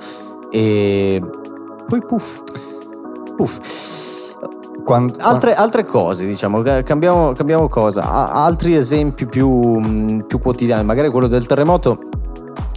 E 0.51 1.21
poi 1.87 2.01
puff 2.05 2.41
Puff. 3.35 4.33
Quando, 4.85 5.15
altre, 5.19 5.55
altre, 5.55 5.83
cose, 5.83 6.25
diciamo, 6.25 6.61
cambiamo, 6.83 7.31
cambiamo 7.31 7.67
cosa. 7.67 8.03
altri 8.31 8.75
esempi 8.75 9.25
più, 9.25 10.23
più, 10.27 10.39
quotidiani, 10.39 10.83
magari 10.83 11.09
quello 11.09 11.25
del 11.27 11.45
terremoto 11.47 12.09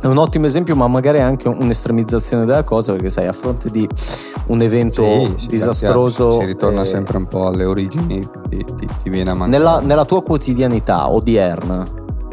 è 0.01 0.07
un 0.07 0.17
ottimo 0.17 0.47
esempio, 0.47 0.77
ma 0.77 0.87
magari 0.87 1.21
anche 1.21 1.49
un'estremizzazione 1.49 2.45
della 2.45 2.63
cosa, 2.63 2.93
perché 2.93 3.11
sai, 3.11 3.27
a 3.27 3.33
fronte 3.33 3.69
di 3.71 3.89
un 4.47 4.61
evento 4.61 5.03
sì, 5.37 5.49
disastroso. 5.49 6.31
Si, 6.31 6.39
si 6.39 6.45
ritorna 6.45 6.83
eh, 6.83 6.85
sempre 6.85 7.17
un 7.17 7.27
po' 7.27 7.49
alle 7.49 7.65
origini, 7.65 8.27
ti, 8.49 8.65
ti, 8.77 8.89
ti 9.03 9.11
viene 9.11 9.31
a 9.31 9.35
mancare. 9.35 9.59
Nella, 9.59 9.81
nella, 9.81 10.05
tua 10.05 10.23
quotidianità 10.23 11.11
odierna, 11.11 11.85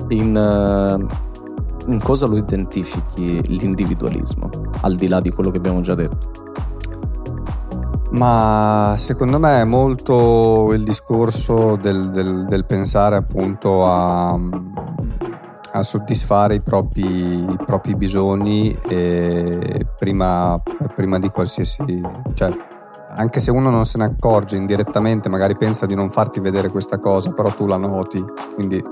in, 0.10 0.36
eh, 0.38 1.92
in 1.92 2.00
cosa 2.04 2.28
lo 2.28 2.38
identifichi 2.38 3.42
l'individualismo, 3.48 4.50
al 4.82 4.96
di 4.96 5.08
là 5.08 5.20
di 5.20 5.32
quello 5.32 5.50
che 5.50 5.58
abbiamo 5.58 5.82
già 5.82 5.96
detto? 5.96 6.44
Ma 8.12 8.94
secondo 8.98 9.40
me 9.40 9.62
è 9.62 9.66
molto 9.66 10.72
il 10.72 10.84
discorso 10.84 11.76
del, 11.76 12.12
del, 12.12 12.46
del 12.48 12.66
pensare 12.66 13.16
appunto 13.16 13.86
a, 13.86 14.40
a 15.76 15.84
soddisfare 15.84 16.56
i 16.56 16.62
propri, 16.62 17.04
i 17.04 17.58
propri 17.66 17.96
bisogni 17.96 18.78
prima, 20.00 20.62
prima, 20.94 21.20
di 21.20 21.30
qualsiasi... 21.30 22.02
Cioè, 22.34 22.50
anche 23.18 23.40
se 23.40 23.52
uno 23.52 23.70
non 23.70 23.86
se 23.86 23.98
ne 23.98 24.06
accorge 24.06 24.58
indirettamente, 24.58 25.30
magari 25.30 25.56
pensa 25.56 25.86
di 25.86 25.96
non 25.96 26.10
farti 26.10 26.40
vedere 26.40 26.70
questa 26.70 26.98
cosa, 26.98 27.32
però 27.32 27.50
tu 27.50 27.66
la 27.66 27.78
noti, 27.78 28.24
quindi 28.56 28.84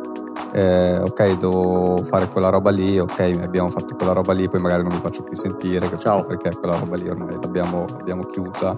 eh, 0.53 0.97
ok 0.99 1.37
devo 1.37 2.01
fare 2.03 2.29
quella 2.29 2.49
roba 2.49 2.69
lì, 2.69 2.99
ok 2.99 3.39
abbiamo 3.41 3.69
fatto 3.69 3.95
quella 3.95 4.13
roba 4.13 4.31
lì, 4.31 4.47
poi 4.47 4.61
magari 4.61 4.83
non 4.83 4.93
mi 4.93 5.01
faccio 5.01 5.23
più 5.23 5.35
sentire, 5.35 5.89
perché 5.89 6.55
quella 6.55 6.77
roba 6.77 6.95
lì 6.95 7.09
ormai 7.09 7.35
l'abbiamo, 7.41 7.85
l'abbiamo 7.89 8.23
chiusa. 8.23 8.75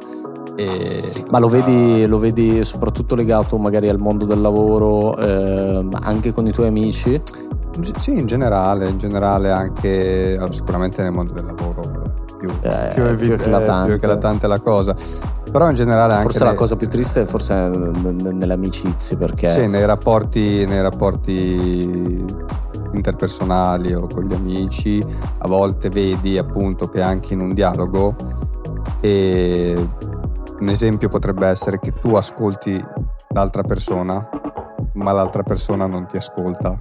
E 0.56 1.26
Ma 1.30 1.38
lo 1.38 1.48
vedi, 1.48 2.08
lo 2.08 2.18
vedi, 2.18 2.64
soprattutto 2.64 3.14
legato 3.14 3.58
magari 3.58 3.90
al 3.90 4.00
mondo 4.00 4.26
del 4.26 4.42
lavoro, 4.42 5.16
eh, 5.18 5.88
anche 6.02 6.32
con 6.32 6.48
i 6.48 6.52
tuoi 6.52 6.68
amici? 6.68 7.22
Sì, 7.98 8.17
in 8.17 8.25
generale, 8.25 8.88
in 8.88 8.98
generale 8.98 9.51
anche 9.51 10.39
sicuramente 10.51 11.01
nel 11.01 11.12
mondo 11.12 11.34
del 11.34 11.46
lavoro 11.46 12.13
più, 12.38 12.50
eh, 12.62 12.91
più, 12.94 13.03
evi- 13.03 13.25
più, 13.25 13.34
eclatante. 13.34 13.86
più 13.86 13.96
eclatante 13.96 14.48
la 14.48 14.60
cosa. 14.60 14.96
Però 15.51 15.70
in 15.70 15.75
generale 15.75 16.13
anche. 16.13 16.24
Forse 16.24 16.44
le... 16.44 16.50
la 16.51 16.55
cosa 16.55 16.75
più 16.75 16.89
triste 16.89 17.22
è 17.22 17.25
forse 17.25 17.53
nelle 17.53 18.53
amicizie 18.53 19.17
perché. 19.17 19.50
Sì, 19.50 19.67
nei 19.67 19.86
rapporti, 19.86 20.65
nei 20.65 20.82
rapporti 20.82 22.25
interpersonali 22.91 23.94
o 23.94 24.08
con 24.08 24.24
gli 24.24 24.34
amici, 24.34 25.03
a 25.38 25.48
volte 25.48 25.89
vedi 25.89 26.38
appunto 26.38 26.88
che 26.88 27.01
anche 27.01 27.34
in 27.34 27.41
un 27.41 27.53
dialogo 27.53 28.15
e 29.01 29.89
un 30.60 30.70
esempio 30.70 31.10
potrebbe 31.10 31.48
essere 31.48 31.79
che 31.79 31.91
tu 31.91 32.15
ascolti 32.15 32.84
l'altra 33.29 33.63
persona, 33.63 34.27
ma 34.94 35.12
l'altra 35.12 35.44
persona 35.44 35.86
non 35.86 36.05
ti 36.08 36.17
ascolta. 36.17 36.79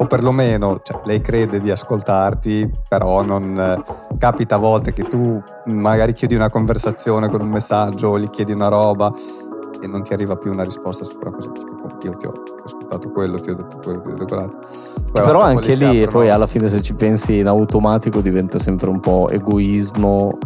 O 0.00 0.06
perlomeno 0.06 0.80
cioè, 0.82 1.00
lei 1.04 1.20
crede 1.20 1.60
di 1.60 1.70
ascoltarti, 1.70 2.70
però 2.88 3.20
non 3.22 3.54
eh, 3.58 4.16
capita 4.18 4.54
a 4.54 4.58
volte 4.58 4.94
che 4.94 5.02
tu 5.02 5.42
magari 5.66 6.14
chiedi 6.14 6.34
una 6.34 6.48
conversazione 6.48 7.28
con 7.28 7.42
un 7.42 7.48
messaggio, 7.48 8.18
gli 8.18 8.30
chiedi 8.30 8.52
una 8.52 8.68
roba 8.68 9.12
e 9.78 9.86
non 9.86 10.02
ti 10.02 10.14
arriva 10.14 10.36
più 10.36 10.52
una 10.52 10.64
risposta 10.64 11.04
su 11.04 11.18
quella 11.18 11.36
cosa. 11.36 11.50
Io 12.02 12.16
ti 12.16 12.24
ho 12.24 12.32
ascoltato 12.64 13.10
quello, 13.10 13.38
ti 13.40 13.50
ho 13.50 13.54
detto 13.54 13.76
quello, 13.76 14.00
ti 14.00 14.08
ho 14.08 14.12
detto 14.12 14.24
quell'altro. 14.24 14.58
Poi 15.12 15.22
però 15.22 15.40
anche 15.42 15.74
lì, 15.74 16.06
poi 16.06 16.30
alla 16.30 16.46
fine 16.46 16.70
se 16.70 16.80
ci 16.80 16.94
pensi 16.94 17.38
in 17.38 17.46
automatico 17.46 18.22
diventa 18.22 18.58
sempre 18.58 18.88
un 18.88 19.00
po' 19.00 19.28
egoismo 19.28 20.38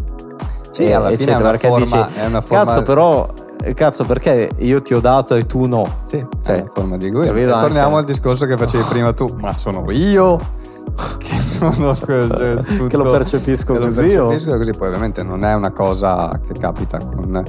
sì, 0.72 0.90
alla 0.90 1.10
fine 1.10 1.30
eccetera, 1.30 1.38
è 1.38 1.50
una, 1.50 1.58
forma, 1.58 2.06
dici, 2.06 2.18
è 2.18 2.26
una 2.26 2.40
forma... 2.40 2.64
Cazzo, 2.64 2.82
però 2.82 3.28
cazzo 3.72 4.04
perché 4.04 4.50
io 4.58 4.82
ti 4.82 4.92
ho 4.92 5.00
dato 5.00 5.34
e 5.34 5.46
tu 5.46 5.66
no? 5.66 6.02
Sì 6.06 6.26
cioè, 6.42 6.56
è 6.56 6.60
una 6.60 6.70
forma 6.72 6.96
di 6.96 7.06
egoismo. 7.06 7.36
e 7.36 7.46
torniamo 7.46 7.96
al 7.96 8.04
discorso 8.04 8.44
che 8.46 8.56
facevi 8.56 8.84
prima 8.88 9.12
tu. 9.12 9.34
Ma 9.40 9.54
sono 9.54 9.90
io 9.90 10.38
che 11.18 11.36
sono 11.36 11.96
così, 11.98 12.62
tutto, 12.76 12.86
che 12.86 12.96
lo 12.96 13.10
percepisco 13.10 13.72
che 13.72 13.78
così 13.78 14.14
lo 14.14 14.26
percepisco 14.26 14.58
così. 14.58 14.72
Poi 14.72 14.88
ovviamente 14.88 15.22
non 15.22 15.44
è 15.44 15.54
una 15.54 15.72
cosa 15.72 16.38
che 16.46 16.52
capita 16.58 16.98
con, 16.98 17.42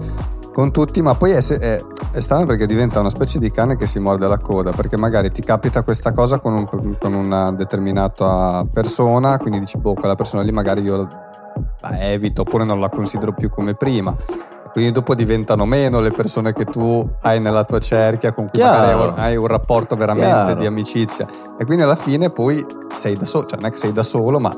con 0.54 0.72
tutti 0.72 1.02
ma 1.02 1.16
poi 1.16 1.32
è, 1.32 1.46
è, 1.46 1.82
è, 2.12 2.20
strano 2.22 2.46
perché 2.46 2.66
diventa 2.66 3.02
una 3.02 3.10
specie 3.10 3.40
di 3.40 3.52
cane 3.52 3.76
che 3.76 3.88
si 3.88 4.00
morde 4.00 4.28
la 4.28 4.40
coda 4.40 4.72
perché 4.72 4.96
magari 4.96 5.30
ti 5.32 5.42
capita 5.42 5.84
questa 5.84 6.14
cosa 6.14 6.40
con, 6.40 6.54
un, 6.54 6.96
con 6.98 7.14
una 7.14 7.52
determinata 7.52 8.66
persona 8.72 9.38
quindi 9.38 9.60
dici 9.60 9.78
boh 9.78 9.94
quella 9.94 10.16
persona 10.16 10.44
lì 10.44 10.52
magari 10.52 10.82
io 10.82 11.24
la 11.82 12.00
evito 12.00 12.42
oppure 12.42 12.64
non 12.64 12.80
la 12.80 12.90
considero 12.90 13.34
più 13.34 13.50
come 13.50 13.76
prima. 13.76 14.16
Quindi 14.76 14.92
dopo 14.92 15.16
diventano 15.16 15.66
meno 15.66 16.02
le 16.02 16.12
persone 16.12 16.52
che 16.52 16.66
tu 16.66 17.10
hai 17.22 17.40
nella 17.40 17.64
tua 17.64 17.80
cerchia 17.80 18.34
con 18.34 18.50
cui 18.50 18.62
magari 18.62 19.14
hai 19.16 19.38
un 19.38 19.48
rapporto 19.48 19.96
veramente 19.96 20.30
Chiaro. 20.30 20.56
di 20.56 20.66
amicizia. 20.66 21.26
E 21.58 21.64
quindi 21.64 21.84
alla 21.84 21.96
fine 21.96 22.30
poi 22.30 22.62
sei 22.94 23.16
da 23.16 23.24
solo, 23.24 23.46
cioè 23.46 23.58
non 23.58 23.70
è 23.70 23.72
che 23.72 23.78
sei 23.78 23.94
da 23.94 24.04
solo, 24.04 24.38
ma 24.38 24.54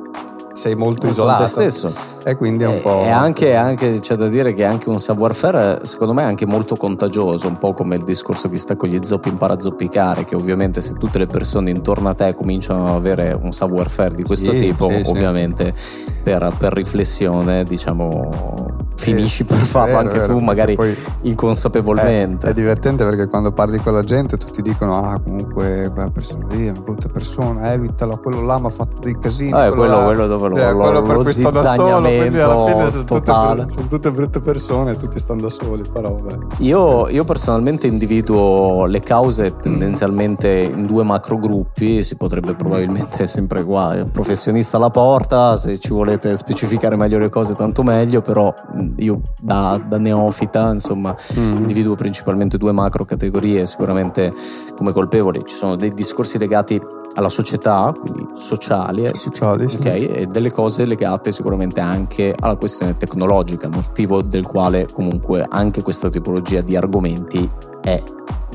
sei 0.57 0.75
molto 0.75 1.01
con 1.01 1.11
isolato. 1.11 1.43
te 1.43 1.49
stesso. 1.49 1.93
E 2.23 2.35
quindi 2.35 2.63
è 2.63 2.67
un 2.67 2.81
po'. 2.81 3.03
E 3.03 3.09
anche, 3.09 3.55
anche, 3.55 3.99
c'è 3.99 4.15
da 4.15 4.27
dire 4.27 4.53
che 4.53 4.65
anche 4.65 4.89
un 4.89 4.99
savoir-faire, 4.99 5.81
secondo 5.83 6.13
me, 6.13 6.23
è 6.23 6.25
anche 6.25 6.45
molto 6.45 6.75
contagioso, 6.75 7.47
un 7.47 7.57
po' 7.57 7.73
come 7.73 7.95
il 7.95 8.03
discorso 8.03 8.49
che 8.49 8.57
sta 8.57 8.75
con 8.75 8.89
gli 8.89 8.99
zoppi 9.03 9.29
impara 9.29 9.53
a 9.53 9.59
zoppicare, 9.59 10.25
che 10.25 10.35
ovviamente 10.35 10.81
se 10.81 10.95
tutte 10.95 11.19
le 11.19 11.27
persone 11.27 11.69
intorno 11.69 12.09
a 12.09 12.13
te 12.15 12.33
cominciano 12.33 12.87
ad 12.87 12.95
avere 12.95 13.37
un 13.39 13.51
savoir-faire 13.51 14.15
di 14.15 14.23
questo 14.23 14.51
sì, 14.51 14.57
tipo, 14.57 14.89
sì, 14.89 15.03
ovviamente 15.05 15.73
sì. 15.75 16.15
Per, 16.23 16.55
per 16.57 16.73
riflessione, 16.73 17.63
diciamo 17.63 18.85
finisci 18.97 19.45
per 19.45 19.57
farlo 19.57 19.97
anche 19.97 20.19
vero, 20.19 20.33
tu, 20.33 20.39
magari 20.39 20.75
poi 20.75 20.95
inconsapevolmente. 21.21 22.47
È, 22.47 22.49
è, 22.49 22.53
divertente 22.53 23.05
perché 23.05 23.27
quando 23.27 23.51
parli 23.51 23.77
con 23.79 23.93
la 23.93 24.03
gente 24.03 24.37
tutti 24.37 24.61
dicono: 24.61 24.95
Ah, 24.97 25.19
comunque 25.19 25.89
quella 25.93 26.09
persona 26.09 26.45
lì 26.49 26.67
è 26.67 26.71
una 26.71 26.79
brutta 26.79 27.07
persona, 27.07 27.71
evitala, 27.71 28.17
quello 28.17 28.41
là 28.41 28.59
mi 28.59 28.65
ha 28.65 28.69
fatto 28.69 28.97
dei 28.99 29.17
casini. 29.17 29.51
Ah, 29.51 29.71
quello, 29.71 29.75
quello, 29.75 30.03
quello 30.03 30.27
dove 30.27 30.46
lo, 30.47 30.57
eh, 30.57 30.71
lo, 30.71 30.77
quello 30.77 31.01
per 31.01 31.17
cui 31.17 31.33
sto 31.33 31.49
da 31.49 31.73
solo, 31.73 32.07
quindi 32.07 32.39
alla 32.39 32.65
fine 32.65 32.89
sono 32.89 33.03
tutte, 33.03 33.31
sono 33.69 33.87
tutte, 33.87 34.11
brutte 34.11 34.39
persone 34.39 34.97
tutti 34.97 35.19
stanno 35.19 35.41
da 35.41 35.49
soli. 35.49 35.83
Però, 35.91 36.17
io, 36.59 37.07
io, 37.07 37.23
personalmente 37.23 37.87
individuo 37.87 38.85
le 38.85 38.99
cause 39.01 39.55
tendenzialmente 39.57 40.47
in 40.49 40.85
due 40.85 41.03
macro 41.03 41.37
gruppi, 41.37 42.03
si 42.03 42.15
potrebbe 42.15 42.55
probabilmente 42.55 43.25
sempre 43.27 43.63
qua, 43.63 44.05
professionista 44.11 44.77
alla 44.77 44.89
porta, 44.89 45.57
se 45.57 45.79
ci 45.79 45.93
volete 45.93 46.35
specificare 46.37 46.95
meglio 46.95 47.19
le 47.19 47.29
cose 47.29 47.53
tanto 47.53 47.83
meglio, 47.83 48.21
però 48.21 48.53
io 48.97 49.21
da, 49.39 49.81
da 49.83 49.97
neofita 49.97 50.71
insomma 50.71 51.15
mm. 51.37 51.57
individuo 51.57 51.95
principalmente 51.95 52.57
due 52.57 52.71
macro 52.71 53.05
categorie 53.05 53.65
sicuramente 53.65 54.33
come 54.75 54.91
colpevoli 54.91 55.43
ci 55.45 55.55
sono 55.55 55.75
dei 55.75 55.93
discorsi 55.93 56.37
legati 56.37 56.79
alla 57.17 57.29
società, 57.29 57.93
quindi 57.99 58.27
sociali, 58.35 59.05
eh, 59.05 59.13
sociali 59.15 59.67
sì. 59.67 59.77
okay, 59.77 60.05
e 60.05 60.27
delle 60.27 60.51
cose 60.51 60.85
legate 60.85 61.31
sicuramente 61.31 61.79
anche 61.79 62.33
alla 62.39 62.55
questione 62.55 62.95
tecnologica, 62.95 63.67
motivo 63.69 64.21
del 64.21 64.45
quale 64.45 64.87
comunque 64.91 65.45
anche 65.49 65.81
questa 65.81 66.09
tipologia 66.09 66.61
di 66.61 66.75
argomenti 66.75 67.49
è 67.81 68.01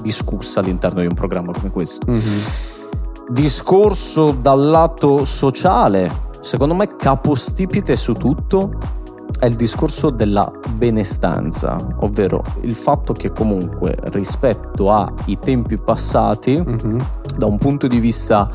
discussa 0.00 0.60
all'interno 0.60 1.00
di 1.00 1.06
un 1.06 1.14
programma 1.14 1.52
come 1.52 1.70
questo. 1.70 2.08
Mm-hmm. 2.08 2.38
Discorso 3.28 4.30
dal 4.30 4.64
lato 4.64 5.24
sociale, 5.24 6.28
secondo 6.40 6.74
me 6.74 6.86
capostipite 6.96 7.96
su 7.96 8.12
tutto 8.12 9.00
è 9.38 9.46
il 9.46 9.56
discorso 9.56 10.10
della 10.10 10.50
benestanza, 10.74 11.84
ovvero 12.00 12.42
il 12.62 12.74
fatto 12.74 13.12
che 13.12 13.32
comunque 13.32 13.96
rispetto 14.04 14.90
ai 14.90 15.38
tempi 15.40 15.78
passati, 15.78 16.62
mm-hmm. 16.62 16.98
da 17.36 17.46
un 17.46 17.58
punto 17.58 17.86
di 17.86 17.98
vista 17.98 18.48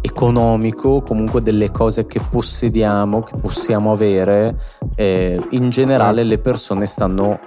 economico, 0.00 1.02
comunque 1.02 1.42
delle 1.42 1.70
cose 1.72 2.06
che 2.06 2.20
possediamo, 2.20 3.22
che 3.22 3.36
possiamo 3.36 3.92
avere, 3.92 4.58
eh, 4.94 5.44
in 5.50 5.70
generale 5.70 6.22
le 6.22 6.38
persone 6.38 6.86
stanno 6.86 7.38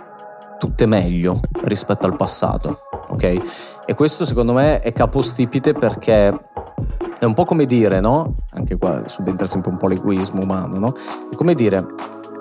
tutte 0.58 0.86
meglio 0.86 1.40
rispetto 1.64 2.06
al 2.06 2.18
passato, 2.18 2.82
ok? 3.08 3.84
E 3.86 3.96
questo 3.96 4.26
secondo 4.26 4.54
me 4.54 4.82
è 4.82 4.92
capostipite 4.92 5.74
perché 5.74 6.38
è 7.18 7.26
un 7.26 7.34
po' 7.34 7.46
come 7.46 7.66
dire, 7.66 8.00
no? 8.02 8.36
Anche 8.52 8.78
qua 8.78 9.04
subentra 9.08 9.48
sempre 9.48 9.72
un 9.72 9.78
po' 9.78 9.88
l'egoismo 9.88 10.42
umano, 10.42 10.78
no? 10.78 10.94
È 11.32 11.36
come 11.36 11.54
dire, 11.54 11.86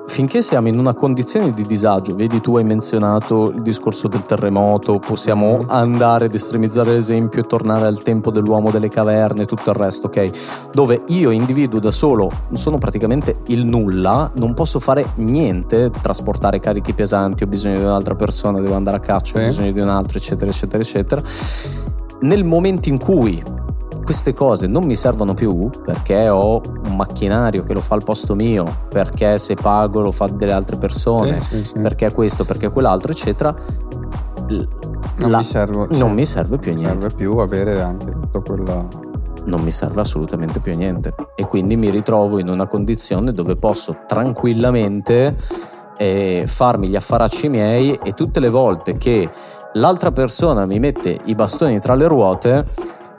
finché 0.08 0.42
siamo 0.42 0.68
in 0.68 0.78
una 0.78 0.94
condizione 0.94 1.52
di 1.52 1.64
disagio, 1.64 2.14
vedi 2.16 2.40
tu 2.40 2.56
hai 2.56 2.64
menzionato 2.64 3.50
il 3.50 3.62
discorso 3.62 4.08
del 4.08 4.24
terremoto, 4.24 4.98
possiamo 4.98 5.64
andare 5.68 6.26
ad 6.26 6.34
estremizzare 6.34 6.92
l'esempio 6.92 7.40
e 7.40 7.44
tornare 7.44 7.86
al 7.86 8.02
tempo 8.02 8.30
dell'uomo 8.30 8.70
delle 8.70 8.88
caverne 8.88 9.42
e 9.42 9.44
tutto 9.44 9.70
il 9.70 9.76
resto, 9.76 10.06
ok? 10.08 10.70
Dove 10.72 11.02
io 11.08 11.30
individuo 11.30 11.78
da 11.78 11.90
solo 11.90 12.30
sono 12.52 12.78
praticamente 12.78 13.40
il 13.46 13.64
nulla, 13.64 14.30
non 14.34 14.54
posso 14.54 14.80
fare 14.80 15.12
niente, 15.16 15.90
trasportare 16.02 16.58
carichi 16.58 16.94
pesanti, 16.94 17.44
ho 17.44 17.46
bisogno 17.46 17.78
di 17.78 17.84
un'altra 17.84 18.16
persona, 18.16 18.60
devo 18.60 18.74
andare 18.74 18.96
a 18.96 19.00
caccia, 19.00 19.38
ho 19.38 19.44
bisogno 19.44 19.72
di 19.72 19.80
un 19.80 19.88
altro, 19.88 20.18
eccetera, 20.18 20.50
eccetera, 20.50 20.82
eccetera. 20.82 21.22
Nel 22.20 22.44
momento 22.44 22.88
in 22.88 22.98
cui 22.98 23.40
queste 24.08 24.32
cose 24.32 24.66
non 24.66 24.84
mi 24.84 24.96
servono 24.96 25.34
più 25.34 25.68
perché 25.84 26.30
ho 26.30 26.62
un 26.86 26.96
macchinario 26.96 27.62
che 27.62 27.74
lo 27.74 27.82
fa 27.82 27.94
al 27.94 28.04
posto 28.04 28.34
mio, 28.34 28.86
perché 28.88 29.36
se 29.36 29.54
pago 29.54 30.00
lo 30.00 30.12
fa 30.12 30.28
delle 30.28 30.52
altre 30.52 30.78
persone, 30.78 31.42
sì, 31.42 31.56
sì, 31.56 31.64
sì. 31.66 31.78
perché 31.78 32.10
questo, 32.10 32.46
perché 32.46 32.70
quell'altro, 32.70 33.12
eccetera. 33.12 33.54
Non, 34.48 35.30
la, 35.30 35.36
mi, 35.36 35.44
serve, 35.44 35.88
non 35.98 36.14
mi 36.14 36.24
serve 36.24 36.56
più 36.56 36.72
niente. 36.72 36.90
Non 36.90 37.00
serve 37.02 37.16
più 37.16 37.36
avere 37.36 37.82
anche 37.82 38.12
tutto 38.12 38.40
quella 38.40 38.88
non 39.44 39.60
mi 39.60 39.70
serve 39.70 40.00
assolutamente 40.00 40.60
più 40.60 40.74
niente 40.74 41.14
e 41.34 41.46
quindi 41.46 41.76
mi 41.76 41.90
ritrovo 41.90 42.38
in 42.38 42.48
una 42.48 42.66
condizione 42.66 43.32
dove 43.32 43.56
posso 43.56 43.98
tranquillamente 44.06 45.36
eh, 45.98 46.44
farmi 46.46 46.88
gli 46.88 46.96
affaracci 46.96 47.48
miei 47.50 47.98
e 48.02 48.12
tutte 48.12 48.40
le 48.40 48.48
volte 48.48 48.96
che 48.96 49.30
l'altra 49.74 50.12
persona 50.12 50.64
mi 50.64 50.78
mette 50.78 51.18
i 51.24 51.34
bastoni 51.34 51.78
tra 51.78 51.94
le 51.94 52.06
ruote 52.06 52.66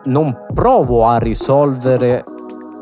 non 0.09 0.45
provo 0.53 1.05
a 1.05 1.17
risolvere 1.17 2.23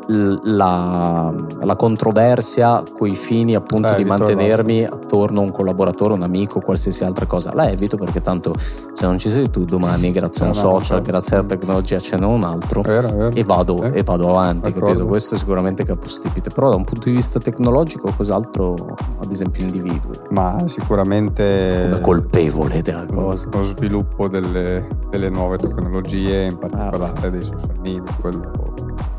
la, 0.08 1.34
la, 1.60 1.76
controversia 1.76 2.82
coi 2.96 3.14
fini 3.14 3.54
appunto 3.54 3.90
eh, 3.90 3.96
di 3.96 4.04
mantenermi 4.04 4.84
attorno 4.84 5.40
a 5.40 5.42
un 5.42 5.50
collaboratore, 5.50 6.14
un 6.14 6.22
amico, 6.22 6.60
qualsiasi 6.60 7.04
altra 7.04 7.26
cosa. 7.26 7.52
La 7.54 7.68
evito 7.68 7.96
perché 7.96 8.22
tanto 8.22 8.54
se 8.58 9.04
non 9.04 9.18
ci 9.18 9.30
sei 9.30 9.50
tu 9.50 9.64
domani 9.64 10.10
grazie 10.10 10.46
a 10.46 10.48
un 10.48 10.54
social, 10.54 11.02
grazie 11.02 11.36
alla 11.36 11.46
tecnologia 11.46 11.98
ce 11.98 12.16
n'è 12.16 12.24
un 12.24 12.42
altro 12.42 12.80
vero, 12.80 13.08
vero. 13.08 13.34
E, 13.34 13.44
vado, 13.44 13.82
eh. 13.82 13.98
e, 13.98 14.02
vado, 14.02 14.30
avanti? 14.30 14.72
Questo 14.72 15.34
è 15.34 15.38
sicuramente 15.38 15.84
capostipite, 15.84 16.50
però 16.50 16.70
da 16.70 16.76
un 16.76 16.84
punto 16.84 17.08
di 17.08 17.14
vista 17.14 17.38
tecnologico 17.38 18.12
cos'altro 18.16 18.74
ad 19.20 19.30
esempio 19.30 19.62
individui? 19.62 20.18
Ma 20.30 20.62
sicuramente... 20.66 21.88
Come 21.90 22.00
colpevole 22.00 22.80
della 22.80 23.04
cosa. 23.04 23.48
Lo 23.52 23.62
sviluppo 23.62 24.28
delle, 24.28 24.86
delle 25.10 25.28
nuove 25.28 25.58
tecnologie, 25.58 26.44
in 26.44 26.58
particolare 26.58 27.26
ah. 27.26 27.30
dei 27.30 27.44
social 27.44 27.78
media, 27.80 28.16
quello 28.20 28.77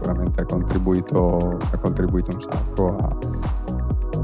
sicuramente 0.10 0.42
ha 0.42 0.46
contribuito, 0.46 1.58
ha 1.72 1.78
contribuito 1.78 2.32
un 2.34 2.42
sacco 2.42 2.96
a, 2.98 3.16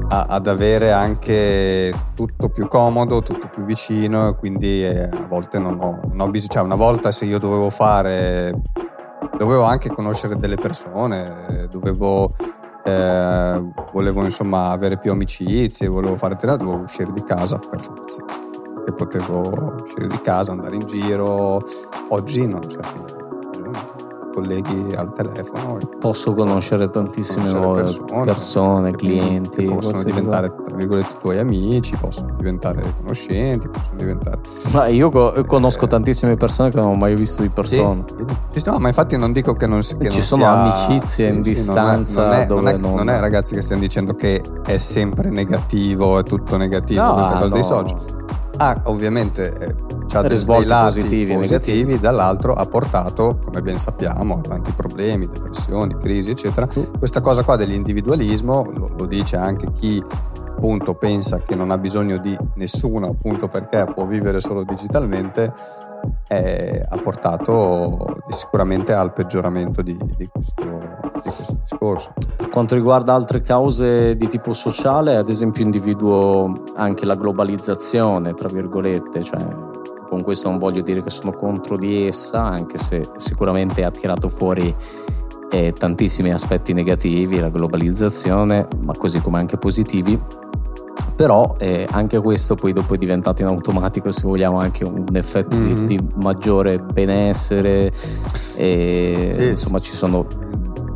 a, 0.08 0.26
ad 0.28 0.46
avere 0.46 0.90
anche 0.92 1.94
tutto 2.14 2.48
più 2.48 2.66
comodo, 2.66 3.22
tutto 3.22 3.48
più 3.48 3.64
vicino 3.64 4.34
quindi 4.34 4.84
eh, 4.84 5.02
a 5.02 5.26
volte 5.28 5.58
non 5.58 5.78
ho, 5.80 6.00
non 6.08 6.20
ho 6.20 6.28
bisogno, 6.28 6.50
cioè 6.50 6.62
una 6.62 6.74
volta 6.74 7.12
se 7.12 7.24
io 7.24 7.38
dovevo 7.38 7.70
fare, 7.70 8.62
dovevo 9.38 9.62
anche 9.62 9.88
conoscere 9.90 10.36
delle 10.36 10.56
persone, 10.56 11.68
dovevo 11.70 12.34
eh, 12.84 13.72
volevo 13.92 14.22
insomma 14.22 14.70
avere 14.70 14.98
più 14.98 15.12
amicizie, 15.12 15.88
volevo 15.88 16.16
fare 16.16 16.36
terapia, 16.36 16.64
dovevo 16.64 16.84
uscire 16.84 17.12
di 17.12 17.22
casa 17.22 17.58
per 17.58 17.80
forza. 17.80 18.24
E 18.88 18.92
potevo 18.92 19.74
uscire 19.82 20.06
di 20.06 20.20
casa, 20.20 20.52
andare 20.52 20.76
in 20.76 20.86
giro. 20.86 21.60
Oggi 22.10 22.46
non 22.46 22.60
c'è 22.60 22.78
più 22.78 23.25
colleghi 24.36 24.94
al 24.94 25.14
telefono. 25.14 25.78
Posso 25.98 26.34
conoscere 26.34 26.90
tantissime 26.90 27.50
nuove 27.52 27.80
persone, 27.82 28.24
persone 28.24 28.90
clienti. 28.92 29.64
Che 29.64 29.74
possono 29.74 30.02
diventare, 30.02 30.54
tra 30.54 30.76
virgolette, 30.76 31.16
tuoi 31.18 31.38
amici, 31.38 31.96
possono 31.96 32.34
diventare 32.36 32.82
conoscenti, 33.00 33.66
possono 33.68 33.96
diventare... 33.96 34.38
Ma 34.72 34.88
io 34.88 35.10
conosco 35.46 35.86
eh, 35.86 35.88
tantissime 35.88 36.36
persone 36.36 36.68
che 36.68 36.76
non 36.76 36.90
ho 36.90 36.94
mai 36.94 37.14
visto 37.14 37.40
di 37.40 37.48
persona. 37.48 38.04
Sì, 38.50 38.62
no, 38.66 38.78
ma 38.78 38.88
infatti 38.88 39.16
non 39.16 39.32
dico 39.32 39.54
che 39.54 39.66
non, 39.66 39.80
che 39.80 39.86
Ci 39.86 39.96
non 39.96 40.10
sono 40.10 40.42
sia, 40.42 40.52
amicizie 40.52 41.28
in 41.28 41.36
sì, 41.36 41.40
distanza 41.40 42.26
non 42.26 42.34
è, 42.34 42.46
non, 42.46 42.68
è, 42.68 42.76
non, 42.76 42.94
non 42.94 43.08
è, 43.08 43.18
ragazzi 43.18 43.54
che 43.54 43.62
stiamo 43.62 43.80
dicendo 43.80 44.14
che 44.14 44.42
è 44.66 44.76
sempre 44.76 45.30
negativo, 45.30 46.18
è 46.18 46.22
tutto 46.22 46.58
negativo 46.58 47.02
no, 47.02 47.14
questa 47.14 47.32
cosa 47.32 47.46
no. 47.46 47.54
dei 47.54 47.62
social. 47.64 48.15
Ah, 48.58 48.80
ovviamente 48.84 49.52
eh, 49.58 49.74
dei 50.22 50.64
lati 50.64 51.00
positivi, 51.00 51.34
positivi 51.34 51.98
dall'altro 51.98 52.52
ha 52.52 52.64
portato, 52.66 53.38
come 53.44 53.60
ben 53.60 53.78
sappiamo, 53.78 54.38
a 54.38 54.40
tanti 54.40 54.72
problemi, 54.72 55.28
depressioni, 55.28 55.96
crisi, 55.98 56.30
eccetera. 56.30 56.66
Questa 56.98 57.20
cosa 57.20 57.42
qua 57.42 57.56
dell'individualismo 57.56 58.70
lo, 58.74 58.90
lo 58.96 59.06
dice 59.06 59.36
anche 59.36 59.70
chi 59.72 60.02
appunto 60.56 60.94
pensa 60.94 61.40
che 61.40 61.54
non 61.54 61.70
ha 61.70 61.76
bisogno 61.76 62.16
di 62.16 62.36
nessuno 62.54 63.08
appunto 63.08 63.46
perché 63.46 63.84
può 63.94 64.06
vivere 64.06 64.40
solo 64.40 64.64
digitalmente 64.64 65.52
eh, 66.28 66.84
ha 66.88 66.98
portato 66.98 68.22
sicuramente 68.30 68.92
al 68.92 69.12
peggioramento 69.12 69.82
di, 69.82 69.96
di, 70.16 70.28
questo, 70.28 70.62
di, 70.62 71.20
questo, 71.20 71.58
discorso. 71.60 72.12
Quanto 72.56 72.74
riguarda 72.74 73.12
altre 73.12 73.42
cause 73.42 74.16
di 74.16 74.28
tipo 74.28 74.54
sociale, 74.54 75.16
ad 75.16 75.28
esempio 75.28 75.62
individuo 75.62 76.62
anche 76.74 77.04
la 77.04 77.14
globalizzazione, 77.14 78.32
tra 78.32 78.48
virgolette, 78.48 79.22
cioè 79.22 79.46
con 80.08 80.22
questo 80.22 80.48
non 80.48 80.56
voglio 80.56 80.80
dire 80.80 81.02
che 81.02 81.10
sono 81.10 81.32
contro 81.32 81.76
di 81.76 82.06
essa, 82.06 82.42
anche 82.42 82.78
se 82.78 83.10
sicuramente 83.18 83.84
ha 83.84 83.90
tirato 83.90 84.30
fuori 84.30 84.74
eh, 85.50 85.74
tantissimi 85.74 86.32
aspetti 86.32 86.72
negativi, 86.72 87.38
la 87.40 87.50
globalizzazione, 87.50 88.66
ma 88.80 88.94
così 88.96 89.20
come 89.20 89.36
anche 89.36 89.58
positivi. 89.58 90.18
Però 91.14 91.56
eh, 91.58 91.86
anche 91.90 92.18
questo 92.20 92.54
poi 92.54 92.72
dopo 92.72 92.94
è 92.94 92.96
diventato 92.96 93.42
in 93.42 93.48
automatico, 93.48 94.10
se 94.12 94.22
vogliamo, 94.22 94.58
anche 94.58 94.82
un 94.82 95.04
effetto 95.12 95.58
mm-hmm. 95.58 95.86
di, 95.86 95.96
di, 95.98 96.08
maggiore 96.22 96.78
benessere. 96.78 97.92
E, 98.56 99.34
sì, 99.36 99.46
insomma, 99.48 99.78
ci 99.78 99.92
sono 99.92 100.26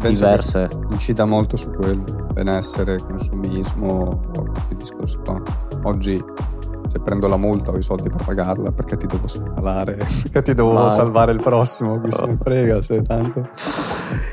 diverse. 0.09 0.69
Incida 0.91 1.25
molto 1.25 1.57
su 1.57 1.71
quello, 1.71 2.29
benessere, 2.33 2.99
consumismo, 2.99 4.21
questi 4.53 4.77
discorsi 4.77 5.19
qua. 5.25 5.43
Oggi 5.85 6.23
se 6.91 6.99
prendo 6.99 7.29
la 7.29 7.37
multa 7.37 7.71
ho 7.71 7.77
i 7.77 7.83
soldi 7.83 8.09
per 8.09 8.25
pagarla 8.25 8.73
perché 8.73 8.97
ti 8.97 9.07
devo 9.07 9.29
segnalare, 9.29 9.95
perché 10.23 10.43
ti 10.43 10.55
devo 10.55 10.73
Vai. 10.73 10.91
salvare 10.91 11.31
il 11.31 11.41
prossimo, 11.41 12.01
chi 12.01 12.11
se 12.11 12.27
ne 12.27 12.37
frega, 12.43 12.83
se 12.83 13.03
tanto 13.03 13.49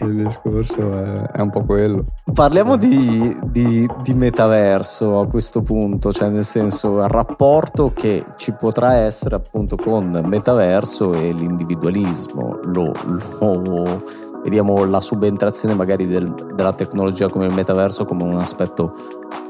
il 0.01 0.23
discorso 0.23 0.97
è, 0.97 1.21
è 1.33 1.41
un 1.41 1.51
po' 1.51 1.61
quello. 1.61 2.05
Parliamo 2.33 2.77
di, 2.77 3.37
di, 3.43 3.87
di, 4.01 4.13
metaverso 4.15 5.19
a 5.19 5.27
questo 5.27 5.61
punto, 5.61 6.11
cioè 6.11 6.29
nel 6.29 6.45
senso 6.45 6.97
il 6.97 7.07
rapporto 7.07 7.91
che 7.91 8.23
ci 8.37 8.53
potrà 8.53 8.95
essere 8.95 9.35
appunto 9.35 9.75
con 9.75 10.23
metaverso 10.25 11.13
e 11.13 11.31
l'individualismo, 11.31 12.59
lo, 12.63 12.91
lo 13.05 14.03
vediamo 14.43 14.85
la 14.85 15.01
subentrazione 15.01 15.75
magari 15.75 16.07
del, 16.07 16.33
della 16.53 16.73
tecnologia 16.73 17.29
come 17.29 17.45
il 17.45 17.53
metaverso 17.53 18.05
come 18.05 18.23
un 18.23 18.37
aspetto 18.37 18.93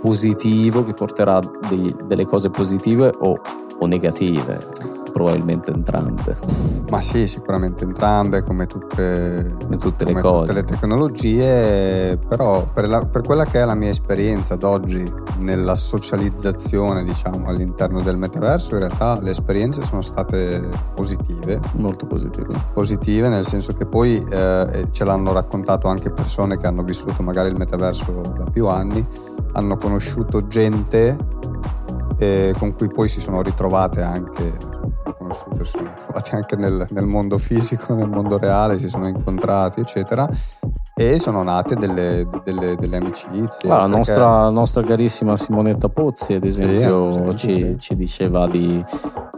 positivo 0.02 0.84
che 0.84 0.94
porterà 0.94 1.40
dei, 1.70 1.96
delle 2.06 2.26
cose 2.26 2.50
positive 2.50 3.14
o, 3.20 3.40
o 3.80 3.86
negative 3.86 4.96
probabilmente 5.18 5.72
entrambe. 5.72 6.38
Ma 6.92 7.02
sì, 7.02 7.28
sicuramente 7.28 7.84
entrambe, 7.84 8.44
come 8.44 8.68
tutte, 8.68 9.56
come 9.60 9.78
tutte 9.78 10.06
come 10.06 10.16
le 10.18 10.22
cose. 10.22 10.54
Tutte 10.54 10.60
le 10.60 10.80
tecnologie, 10.80 12.18
però 12.18 12.68
per, 12.72 12.88
la, 12.88 13.04
per, 13.04 13.24
quella 13.24 13.46
che 13.46 13.60
è 13.60 13.66
la 13.66 13.74
mia 13.74 13.90
esperienza 13.90 14.54
ad 14.54 14.62
oggi 14.62 15.12
nella 15.40 15.74
socializzazione, 15.74 17.04
diciamo, 17.04 17.48
all'interno 17.48 18.02
del 18.02 18.16
metaverso, 18.18 18.76
in 18.76 18.82
realtà 18.82 19.20
le 19.20 19.32
esperienze 19.32 19.84
sono 19.84 20.04
state 20.04 20.70
positive. 20.94 21.60
Molto 21.74 22.06
positive. 22.06 22.48
Positive, 22.74 23.28
nel 23.28 23.46
senso 23.46 23.74
che 23.74 23.88
poi 23.88 24.24
eh, 24.30 24.88
ce 24.92 25.04
l'hanno 25.04 25.34
raccontato 25.34 25.88
anche 25.88 26.12
persone 26.12 26.58
che 26.58 26.68
hanno 26.68 26.84
vissuto 26.84 27.24
magari 27.24 27.50
il 27.50 27.58
metaverso 27.58 28.22
da 28.38 28.46
più 28.52 28.68
anni, 28.68 29.06
hanno 29.54 29.78
conosciuto 29.78 30.46
gente 30.46 31.18
eh, 32.18 32.54
con 32.58 32.74
cui 32.74 32.88
poi 32.88 33.08
si 33.08 33.20
sono 33.20 33.42
ritrovate 33.42 34.02
anche 34.02 34.76
conosciute, 35.28 35.66
si 35.66 35.72
sono 35.72 35.94
trovati 36.04 36.36
anche 36.36 36.56
nel, 36.56 36.88
nel 36.90 37.06
mondo 37.06 37.38
fisico, 37.38 37.94
nel 37.94 38.10
mondo 38.10 38.38
reale, 38.38 38.78
si 38.78 38.90
sono 38.90 39.08
incontrati, 39.08 39.82
eccetera 39.82 40.30
e 41.00 41.20
sono 41.20 41.44
nate 41.44 41.76
delle, 41.76 42.28
delle, 42.44 42.76
delle 42.76 42.98
amicizie. 42.98 43.70
Ah, 43.70 43.76
la 43.76 43.82
perché... 43.82 43.98
nostra, 43.98 44.50
nostra, 44.50 44.84
carissima 44.84 45.38
Simonetta 45.38 45.90
Pozzi, 45.90 46.34
ad 46.34 46.44
esempio, 46.44 47.12
sì, 47.12 47.20
sì, 47.20 47.38
ci, 47.38 47.54
sì. 47.54 47.76
ci, 47.78 47.96
diceva 47.96 48.48
di. 48.48 48.84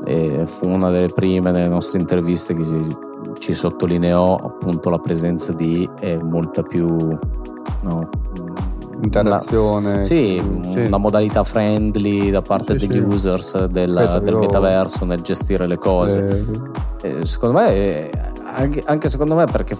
Eh, 0.06 0.46
fu 0.48 0.70
una 0.70 0.90
delle 0.90 1.10
prime 1.10 1.52
nelle 1.52 1.68
nostre 1.68 2.00
interviste 2.00 2.56
che 2.56 2.64
ci, 2.64 2.98
ci 3.40 3.54
sottolineò 3.54 4.38
appunto 4.38 4.90
la 4.90 5.00
presenza 5.00 5.52
di 5.52 5.88
eh, 6.00 6.18
molta 6.24 6.64
più. 6.64 6.88
No, 7.82 8.10
interazione. 9.02 9.98
La, 9.98 10.04
sì, 10.04 10.42
sì, 10.70 10.80
una 10.80 10.98
modalità 10.98 11.44
friendly 11.44 12.32
da 12.32 12.42
parte 12.42 12.78
sì, 12.78 12.88
degli 12.88 13.00
sì. 13.00 13.06
users 13.06 13.66
del, 13.66 13.96
Aspetta, 13.96 14.20
del 14.20 14.36
metaverso 14.36 15.06
nel 15.06 15.22
gestire 15.22 15.68
le 15.68 15.78
cose. 15.78 16.46
Eh, 17.02 17.26
secondo 17.26 17.60
me, 17.60 17.74
eh, 17.74 18.12
anche, 18.44 18.84
anche, 18.86 19.10
secondo 19.10 19.36
me, 19.36 19.46
perché 19.46 19.76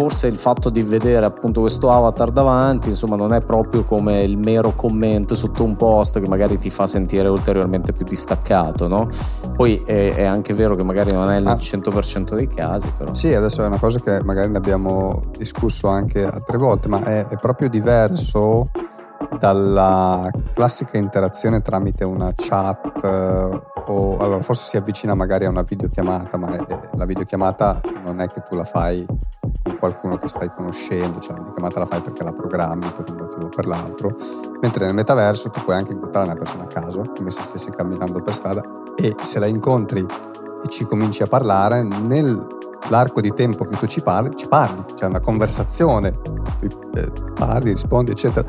forse 0.00 0.28
il 0.28 0.38
fatto 0.38 0.70
di 0.70 0.80
vedere 0.80 1.26
appunto 1.26 1.60
questo 1.60 1.90
avatar 1.90 2.30
davanti, 2.30 2.88
insomma, 2.88 3.16
non 3.16 3.34
è 3.34 3.42
proprio 3.42 3.84
come 3.84 4.22
il 4.22 4.38
mero 4.38 4.74
commento 4.74 5.34
sotto 5.34 5.62
un 5.62 5.76
post 5.76 6.20
che 6.20 6.26
magari 6.26 6.56
ti 6.56 6.70
fa 6.70 6.86
sentire 6.86 7.28
ulteriormente 7.28 7.92
più 7.92 8.06
distaccato, 8.06 8.88
no? 8.88 9.10
Poi 9.54 9.82
è, 9.84 10.14
è 10.14 10.24
anche 10.24 10.54
vero 10.54 10.74
che 10.74 10.84
magari 10.84 11.12
non 11.12 11.30
è 11.30 11.36
il 11.36 11.46
ah. 11.46 11.52
100% 11.52 12.34
dei 12.34 12.48
casi, 12.48 12.90
però. 12.96 13.12
Sì, 13.12 13.34
adesso 13.34 13.62
è 13.62 13.66
una 13.66 13.76
cosa 13.78 14.00
che 14.00 14.24
magari 14.24 14.50
ne 14.50 14.56
abbiamo 14.56 15.24
discusso 15.36 15.88
anche 15.88 16.24
altre 16.24 16.56
volte, 16.56 16.88
ma 16.88 17.04
è, 17.04 17.26
è 17.26 17.36
proprio 17.36 17.68
diverso 17.68 18.70
dalla 19.38 20.30
classica 20.54 20.96
interazione 20.96 21.60
tramite 21.60 22.04
una 22.04 22.32
chat 22.34 23.04
eh, 23.04 23.62
o 23.86 24.16
allora 24.16 24.40
forse 24.40 24.64
si 24.64 24.78
avvicina 24.78 25.14
magari 25.14 25.44
a 25.44 25.50
una 25.50 25.62
videochiamata, 25.62 26.38
ma 26.38 26.56
la 26.94 27.04
videochiamata 27.04 27.82
non 28.02 28.22
è 28.22 28.28
che 28.28 28.42
tu 28.48 28.54
la 28.54 28.64
fai 28.64 29.06
qualcuno 29.80 30.16
che 30.18 30.28
stai 30.28 30.52
conoscendo, 30.54 31.18
cioè 31.18 31.32
la 31.32 31.38
videochiamata 31.38 31.78
la 31.80 31.86
fai 31.86 32.00
perché 32.02 32.22
la 32.22 32.32
programmi 32.32 32.92
per 32.94 33.10
un 33.10 33.16
motivo 33.16 33.46
o 33.46 33.48
per 33.48 33.66
l'altro, 33.66 34.14
mentre 34.60 34.84
nel 34.84 34.94
metaverso 34.94 35.50
tu 35.50 35.60
puoi 35.64 35.74
anche 35.74 35.92
incontrare 35.92 36.26
una 36.26 36.36
persona 36.36 36.62
a 36.62 36.66
caso, 36.66 37.02
come 37.16 37.30
se 37.30 37.42
stessi 37.42 37.70
camminando 37.70 38.20
per 38.20 38.34
strada, 38.34 38.62
e 38.94 39.16
se 39.22 39.38
la 39.40 39.46
incontri 39.46 40.00
e 40.00 40.68
ci 40.68 40.84
cominci 40.84 41.22
a 41.22 41.26
parlare, 41.26 41.82
nell'arco 41.82 43.20
di 43.20 43.32
tempo 43.32 43.64
che 43.64 43.76
tu 43.76 43.86
ci 43.86 44.02
parli, 44.02 44.36
ci 44.36 44.46
parli, 44.46 44.84
c'è 44.94 45.06
una 45.06 45.20
conversazione, 45.20 46.18
eh, 46.94 47.12
parli, 47.34 47.70
rispondi, 47.70 48.10
eccetera. 48.10 48.46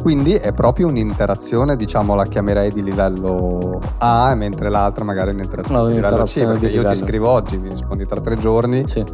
Quindi 0.00 0.32
è 0.32 0.54
proprio 0.54 0.88
un'interazione, 0.88 1.76
diciamo, 1.76 2.14
la 2.14 2.24
chiamerei 2.24 2.72
di 2.72 2.82
livello 2.82 3.78
A, 3.98 4.34
mentre 4.34 4.70
l'altra 4.70 5.04
magari 5.04 5.30
è 5.30 5.34
un'interazione 5.34 5.82
no, 5.82 5.88
di 5.88 5.94
livello 5.96 6.24
C, 6.24 6.46
perché 6.46 6.66
io 6.66 6.70
livello. 6.70 6.88
ti 6.88 6.96
scrivo 6.96 7.28
oggi, 7.28 7.58
mi 7.58 7.68
rispondi 7.68 8.06
tra 8.06 8.18
tre 8.18 8.38
giorni. 8.38 8.86
Sì. 8.86 9.04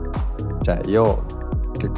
Cioè, 0.61 0.81
io 0.85 1.25
che 1.77 1.91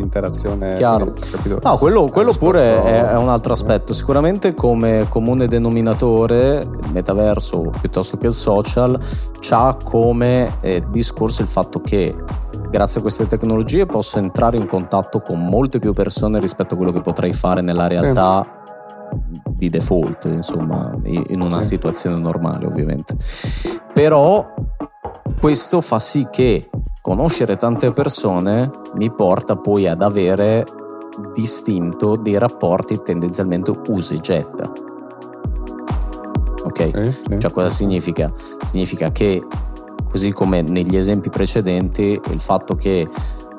interazione. 0.00 0.74
Chiaro. 0.74 1.14
No, 1.62 1.76
quello, 1.76 2.08
quello 2.08 2.32
pure 2.32 2.82
è, 2.82 3.08
è, 3.10 3.16
un 3.16 3.28
altro 3.28 3.52
aspetto. 3.52 3.92
Sicuramente 3.92 4.54
come 4.54 5.06
comune 5.08 5.46
denominatore 5.46 6.58
il 6.58 6.90
metaverso 6.92 7.70
piuttosto 7.80 8.16
che 8.16 8.26
il 8.26 8.32
social 8.32 8.98
c'ha 9.40 9.76
come 9.82 10.58
eh, 10.60 10.84
discorso 10.90 11.42
il 11.42 11.48
fatto 11.48 11.80
che 11.80 12.14
grazie 12.70 12.98
a 12.98 13.02
queste 13.02 13.26
tecnologie 13.26 13.86
posso 13.86 14.18
entrare 14.18 14.56
in 14.56 14.66
contatto 14.66 15.20
con 15.20 15.44
molte 15.44 15.78
più 15.78 15.92
persone 15.92 16.40
rispetto 16.40 16.74
a 16.74 16.76
quello 16.76 16.92
che 16.92 17.00
potrei 17.00 17.32
fare 17.32 17.60
nella 17.60 17.86
realtà. 17.86 18.42
Sì. 18.42 18.54
Di 19.56 19.70
default, 19.70 20.24
insomma, 20.24 20.92
in 21.04 21.40
una 21.40 21.62
sì. 21.62 21.68
situazione 21.68 22.16
normale, 22.16 22.66
ovviamente. 22.66 23.16
Però 23.94 24.52
questo 25.40 25.80
fa 25.80 25.98
sì 25.98 26.26
che 26.30 26.68
conoscere 27.06 27.56
tante 27.56 27.92
persone 27.92 28.68
mi 28.94 29.12
porta 29.12 29.54
poi 29.54 29.86
ad 29.86 30.02
avere 30.02 30.66
distinto 31.32 32.16
dei 32.16 32.36
rapporti 32.36 33.00
tendenzialmente 33.00 33.72
usa 33.86 34.14
e 34.14 34.18
getta. 34.18 34.72
Ok? 36.64 36.80
Eh, 36.80 37.14
eh. 37.30 37.38
Cioè 37.38 37.52
cosa 37.52 37.68
significa? 37.68 38.32
Significa 38.64 39.12
che 39.12 39.40
così 40.10 40.32
come 40.32 40.62
negli 40.62 40.96
esempi 40.96 41.30
precedenti 41.30 42.20
il 42.28 42.40
fatto 42.40 42.74
che 42.74 43.08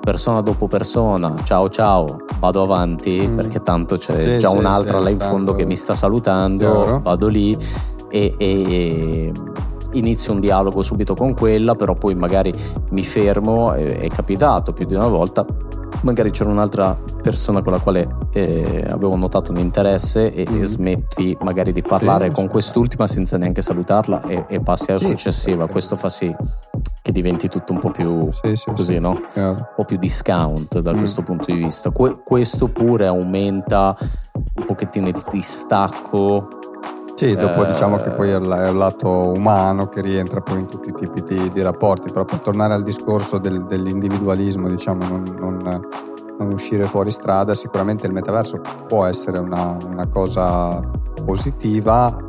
persona 0.02 0.42
dopo 0.42 0.68
persona, 0.68 1.34
ciao 1.46 1.70
ciao, 1.70 2.18
vado 2.42 2.64
avanti 2.64 3.26
mm. 3.26 3.36
perché 3.38 3.64
tanto 3.64 3.96
c'è 3.96 4.20
sì, 4.20 4.40
già 4.40 4.50
sì, 4.50 4.58
un'altra 4.58 4.98
sì, 4.98 5.04
là 5.06 5.10
in 5.10 5.20
fondo 5.20 5.56
che 5.56 5.66
mi 5.66 5.78
sta 5.78 5.96
salutando, 5.96 6.66
Chiaro. 6.66 7.00
vado 7.02 7.28
lì 7.30 7.58
e, 8.10 8.36
e 8.38 9.32
inizio 9.94 10.34
un 10.34 10.40
dialogo 10.40 10.84
subito 10.84 11.16
con 11.16 11.34
quella, 11.34 11.76
però 11.76 11.96
poi 11.96 12.16
magari 12.16 12.54
mi 12.90 13.04
fermo, 13.04 13.74
è, 13.74 14.00
è 14.00 14.08
capitato 14.10 14.74
più 14.74 14.86
di 14.86 14.96
una 14.96 15.08
volta, 15.08 15.46
magari 16.02 16.32
c'era 16.32 16.50
un'altra 16.50 16.98
persona 17.22 17.62
con 17.62 17.74
la 17.74 17.80
quale 17.80 18.08
eh, 18.34 18.86
avevo 18.90 19.16
notato 19.16 19.52
un 19.52 19.58
interesse 19.58 20.34
e, 20.34 20.48
mm. 20.50 20.62
e, 20.62 20.66
smetti 20.66 21.38
magari 21.42 21.72
di 21.72 21.82
parlare 21.82 22.28
sì, 22.28 22.34
con 22.34 22.48
quest'ultima 22.48 23.08
senza 23.08 23.38
neanche 23.38 23.62
salutarla 23.62 24.24
e, 24.28 24.46
e 24.48 24.60
passi 24.60 24.92
alla 24.92 25.00
sì, 25.00 25.10
successiva. 25.10 25.66
Sì. 25.66 25.72
Questo 25.72 25.96
fa 25.96 26.10
sì 26.10 26.36
che 27.02 27.12
diventi 27.12 27.48
tutto 27.48 27.74
un 27.74 27.80
po' 27.80 27.92
più 27.92 28.30
così, 28.74 29.00
no? 29.00 29.20
Un 29.34 29.66
po' 29.76 29.86
più 29.86 29.98
discount 29.98 30.80
da 30.80 30.94
mm. 30.94 30.98
questo 30.98 31.24
punto 31.24 31.52
di 31.52 31.58
vista. 31.58 31.90
Que- 31.92 32.22
questo 32.24 32.68
pure 32.68 33.08
aumenta 33.08 33.96
un 34.34 34.66
pochettino 34.66 35.08
il 35.08 35.24
distacco 35.32 36.48
sì, 37.18 37.34
dopo 37.36 37.66
eh, 37.66 37.70
diciamo 37.70 37.98
che 37.98 38.12
poi 38.12 38.30
è 38.30 38.36
il, 38.36 38.48
lato 38.48 39.10
umano 39.32 39.90
che 39.90 40.02
rientra 40.02 40.40
poi 40.40 40.60
in 40.60 40.68
tutti 40.68 40.90
i 40.90 40.94
tipi 40.94 41.24
di, 41.24 41.50
di 41.52 41.62
rapporti, 41.64 42.12
però 42.12 42.26
per 42.26 42.42
tornare 42.42 42.76
al 42.76 42.84
discorso 42.84 43.40
del, 43.40 43.66
dell'individualismo, 43.66 44.68
diciamo, 44.68 45.04
non, 45.08 45.24
non, 45.40 45.82
non, 46.38 46.52
uscire 46.54 46.84
fuori 46.84 47.10
strada, 47.10 47.56
sicuramente 47.56 48.06
il 48.06 48.14
metaverso 48.14 48.62
può 48.86 49.04
essere 49.06 49.40
una, 49.40 49.80
una 49.84 50.06
cosa 50.06 50.80
positiva, 51.26 52.24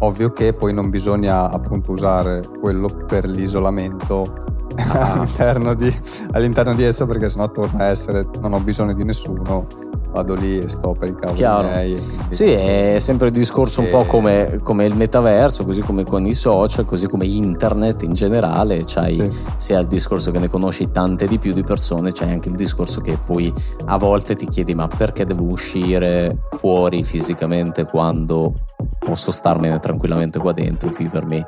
ovvio 0.00 0.32
che 0.32 0.52
poi 0.52 0.74
non 0.74 0.90
bisogna 0.90 1.48
appunto 1.48 1.92
usare 1.92 2.42
quello 2.58 2.88
per 2.88 3.26
l'isolamento 3.26 4.46
ah. 4.74 5.12
all'interno, 5.14 5.74
di, 5.74 5.94
all'interno 6.32 6.74
di 6.74 6.82
esso 6.82 7.06
perché 7.06 7.28
sennò 7.28 7.52
torna 7.52 7.84
a 7.84 7.86
essere 7.86 8.26
non 8.40 8.52
ho 8.52 8.58
bisogno 8.58 8.94
di 8.94 9.04
nessuno 9.04 9.83
vado 10.14 10.34
lì 10.34 10.60
e 10.60 10.68
sto 10.68 10.94
per 10.96 11.08
i 11.08 11.14
cavoli 11.14 11.34
Chiaro. 11.34 11.66
miei. 11.66 12.00
Sì, 12.30 12.44
è 12.52 12.98
sempre 13.00 13.26
il 13.26 13.32
discorso 13.32 13.80
e... 13.80 13.84
un 13.84 13.90
po' 13.90 14.04
come, 14.04 14.60
come, 14.62 14.86
il 14.86 14.94
metaverso, 14.94 15.64
così 15.64 15.80
come 15.80 16.04
con 16.04 16.24
i 16.24 16.32
social, 16.32 16.84
così 16.84 17.08
come 17.08 17.26
internet 17.26 18.04
in 18.04 18.12
generale, 18.12 18.84
c'hai 18.86 19.16
sì. 19.16 19.30
sia 19.56 19.80
il 19.80 19.88
discorso 19.88 20.30
che 20.30 20.38
ne 20.38 20.48
conosci 20.48 20.90
tante 20.92 21.26
di 21.26 21.38
più 21.38 21.52
di 21.52 21.64
persone, 21.64 22.12
c'è 22.12 22.30
anche 22.30 22.48
il 22.48 22.54
discorso 22.54 23.00
che 23.00 23.18
poi 23.22 23.52
a 23.86 23.98
volte 23.98 24.36
ti 24.36 24.46
chiedi 24.46 24.74
ma 24.74 24.86
perché 24.86 25.26
devo 25.26 25.42
uscire 25.42 26.38
fuori 26.50 27.02
fisicamente 27.02 27.84
quando 27.84 28.54
posso 29.04 29.30
starmene 29.30 29.78
tranquillamente 29.78 30.38
qua 30.38 30.52
dentro, 30.52 30.90
vivermi 30.90 31.44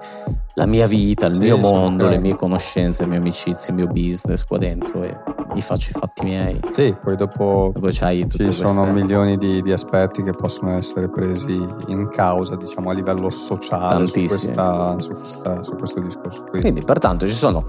la 0.54 0.66
mia 0.66 0.86
vita, 0.86 1.26
il 1.26 1.34
sì, 1.34 1.40
mio 1.40 1.56
mondo, 1.56 2.04
okay. 2.04 2.16
le 2.16 2.22
mie 2.22 2.34
conoscenze, 2.34 3.02
le 3.02 3.08
mie 3.08 3.18
amicizie, 3.18 3.70
il 3.70 3.74
mio 3.74 3.86
business 3.86 4.44
qua 4.44 4.58
dentro 4.58 5.02
e 5.02 5.34
mi 5.56 5.62
faccio 5.62 5.90
i 5.90 5.98
fatti 5.98 6.24
miei. 6.24 6.60
Sì, 6.72 6.94
poi 7.00 7.16
dopo, 7.16 7.72
dopo 7.74 7.90
ci 7.90 8.26
sono 8.50 8.84
milioni 8.92 9.38
di, 9.38 9.62
di, 9.62 9.72
aspetti 9.72 10.22
che 10.22 10.32
possono 10.32 10.72
essere 10.72 11.08
presi 11.08 11.58
in 11.86 12.08
causa, 12.10 12.56
diciamo, 12.56 12.90
a 12.90 12.92
livello 12.92 13.30
sociale 13.30 14.06
su, 14.06 14.24
questa, 14.26 14.98
su, 14.98 15.12
questa, 15.12 15.62
su, 15.62 15.74
questo 15.76 16.00
discorso. 16.00 16.40
Quindi. 16.42 16.60
Quindi, 16.60 16.82
pertanto, 16.82 17.26
ci 17.26 17.32
sono, 17.32 17.64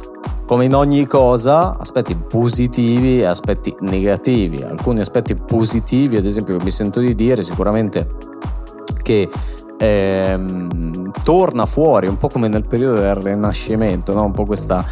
come 0.45 0.65
in 0.65 0.75
ogni 0.75 1.05
cosa, 1.05 1.77
aspetti 1.77 2.15
positivi 2.15 3.21
e 3.21 3.25
aspetti 3.25 3.73
negativi. 3.79 4.61
Alcuni 4.61 4.99
aspetti 4.99 5.35
positivi, 5.35 6.17
ad 6.17 6.25
esempio, 6.25 6.57
che 6.57 6.63
mi 6.63 6.71
sento 6.71 6.99
di 6.99 7.15
dire, 7.15 7.41
sicuramente 7.41 8.07
che 9.01 9.29
ehm, 9.77 11.11
torna 11.23 11.65
fuori 11.65 12.07
un 12.07 12.17
po' 12.17 12.29
come 12.29 12.47
nel 12.47 12.65
periodo 12.65 12.99
del 12.99 13.15
Rinascimento, 13.15 14.13
no? 14.13 14.23
un 14.23 14.31
po' 14.31 14.45
questa, 14.45 14.85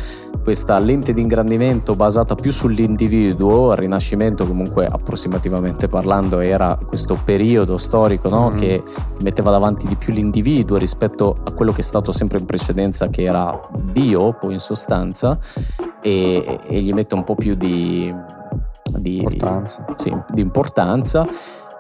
questa, 0.44 0.78
lente 0.80 1.14
di 1.14 1.22
ingrandimento 1.22 1.96
basata 1.96 2.36
più 2.36 2.52
sull'individuo, 2.52 3.72
il 3.72 3.78
Rinascimento 3.78 4.46
comunque 4.46 4.86
approssimativamente 4.86 5.88
parlando 5.88 6.40
era 6.40 6.78
questo 6.86 7.18
periodo 7.24 7.78
storico 7.78 8.30
no? 8.30 8.50
mm-hmm. 8.50 8.60
che 8.60 8.84
metteva 9.22 9.52
davanti 9.52 9.88
di 9.88 9.96
più 9.96 10.14
l'individuo 10.14 10.78
rispetto 10.78 11.36
a 11.44 11.52
quello 11.52 11.72
che 11.72 11.82
è 11.82 11.84
stato 11.84 12.12
sempre 12.12 12.40
in 12.40 12.46
precedenza 12.46 13.08
che 13.08 13.24
era 13.24 13.60
Dio 13.92 14.34
poi 14.34 14.54
in 14.54 14.60
sostanza 14.60 15.38
e, 16.02 16.60
e 16.68 16.82
gli 16.82 16.94
mette 16.94 17.16
un 17.16 17.24
po' 17.24 17.36
più 17.36 17.56
di, 17.56 18.14
di 18.98 19.18
importanza. 19.18 19.86
Sì, 19.96 20.16
di 20.30 20.42
importanza 20.42 21.28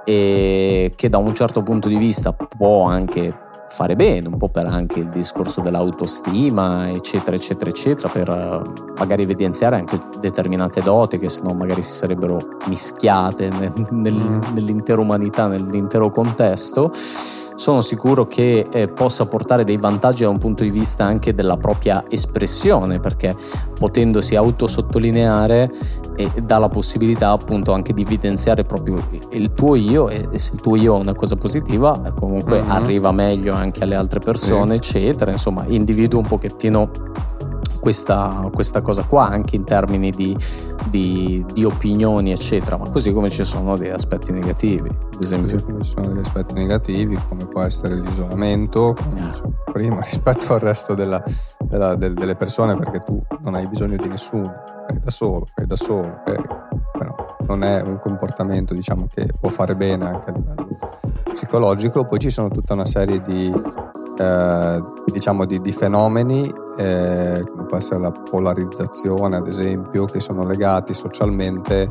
e 0.06 0.94
che 0.96 1.10
da 1.10 1.18
un 1.18 1.34
certo 1.34 1.62
punto 1.63 1.89
di 1.89 1.98
vista 1.98 2.32
può 2.32 2.86
anche 2.86 3.44
fare 3.68 3.96
bene, 3.96 4.30
un 4.30 4.38
po' 4.38 4.48
per 4.48 4.65
anche 4.68 5.00
il 5.00 5.10
discorso 5.10 5.60
dell'autostima, 5.60 6.89
eccetera, 6.89 7.36
eccetera, 7.36 7.70
eccetera, 7.70 8.08
per 8.08 8.30
eh, 8.30 8.94
magari 8.98 9.24
evidenziare 9.24 9.76
anche 9.76 10.00
determinate 10.20 10.82
doti 10.82 11.18
che 11.18 11.28
sennò 11.28 11.54
magari 11.54 11.82
si 11.82 11.91
sarebbero 11.91 12.39
mischiate 12.68 13.50
nel, 13.50 13.74
nel, 13.89 14.13
mm. 14.13 14.41
nell'intera 14.54 15.02
umanità, 15.02 15.48
nell'intero 15.48 16.10
contesto 16.10 16.91
sono 17.56 17.82
sicuro 17.82 18.26
che 18.28 18.68
eh, 18.72 18.88
possa 18.88 19.26
portare 19.26 19.63
dei 19.63 19.78
vantaggi 19.78 20.24
da 20.24 20.30
un 20.30 20.38
punto 20.38 20.63
di 20.63 20.70
vista 20.70 21.06
anche 21.06 21.34
della 21.34 21.58
propria 21.58 22.04
espressione, 22.10 23.00
perché 23.00 23.36
potendosi 23.78 24.36
autosottolineare 24.36 25.72
eh, 26.15 26.32
dà 26.44 26.58
la 26.58 26.70
possibilità 26.70 27.32
appunto 27.32 27.74
anche 27.74 27.94
di 27.94 28.02
evidenziare 28.02 28.63
proprio 28.63 29.04
il 29.32 29.54
tuo 29.54 29.76
io 29.76 30.10
e, 30.10 30.28
e 30.32 30.39
se 30.39 30.54
il 30.54 30.62
tuo 30.62 30.76
io 30.76 30.96
è 30.96 31.00
una 31.00 31.13
cosa 31.13 31.36
positiva 31.36 32.02
eh, 32.06 32.13
comunque 32.13 32.62
mm-hmm. 32.62 32.72
arriva 32.72 33.12
meglio 33.12 33.54
anche 33.54 33.84
alle 33.84 33.96
altre 33.96 34.20
persone, 34.20 34.80
sì. 34.82 34.98
eccetera, 34.98 35.32
insomma 35.32 35.65
individua 35.68 36.20
un 36.20 36.28
pochettino 36.28 36.89
questa, 37.86 38.50
questa 38.52 38.82
cosa 38.82 39.04
qua 39.04 39.28
anche 39.28 39.56
in 39.56 39.63
termini 39.63 40.10
di, 40.10 40.36
di, 40.89 41.45
di, 41.54 41.63
opinioni 41.63 42.32
eccetera. 42.32 42.78
Ma 42.78 42.89
così 42.89 43.13
come 43.13 43.30
ci 43.30 43.43
sono 43.43 43.78
dei 43.78 43.91
aspetti 43.91 44.32
negativi 44.32 44.89
ad 44.89 45.21
esempio. 45.21 45.63
come 45.63 45.84
ci 45.84 45.91
sono 45.91 46.08
degli 46.08 46.17
aspetti 46.17 46.56
negativi 46.56 47.15
come 47.30 47.45
può 47.45 47.62
essere 47.62 47.93
l'isolamento 47.93 48.95
ah. 49.19 49.39
prima 49.71 50.02
rispetto 50.10 50.56
al 50.56 50.62
resto 50.62 50.95
della, 50.95 51.24
della, 51.60 51.93
del, 51.93 52.15
delle 52.15 52.36
persone 52.36 52.76
perché 52.76 53.02
tu 53.02 53.21
non 53.41 53.54
hai 53.54 53.67
bisogno 53.67 53.98
di 53.98 54.10
nessuno 54.10 54.52
fai 54.88 55.00
da 55.00 55.12
solo 55.12 55.48
fai 55.54 55.67
da 55.67 55.76
solo 55.76 56.24
eh, 56.26 56.41
però 56.91 57.38
non 57.45 57.63
è 57.63 57.82
un 57.82 58.00
comportamento 58.00 58.74
diciamo 58.74 59.08
che 59.13 59.28
può 59.39 59.50
fare 59.50 59.76
bene 59.76 60.06
anche 60.06 60.32
a 60.32 60.34
livello 60.34 60.65
psicologico. 61.36 62.06
Poi 62.06 62.17
ci 62.17 62.32
sono 62.32 62.50
tutta 62.50 62.74
una 62.74 62.86
serie 62.86 63.21
di 63.21 63.52
eh, 64.17 64.84
diciamo 65.12 65.45
di, 65.45 65.60
di 65.62 65.71
fenomeni 65.71 66.51
eh, 66.78 67.43
come 67.49 67.63
può 67.67 67.78
essere 67.78 67.99
la 67.99 68.12
polarizzazione 68.12 69.38
ad 69.38 69.47
esempio 69.47 70.06
che 70.06 70.19
sono 70.19 70.45
legati 70.45 70.93
socialmente 70.93 71.88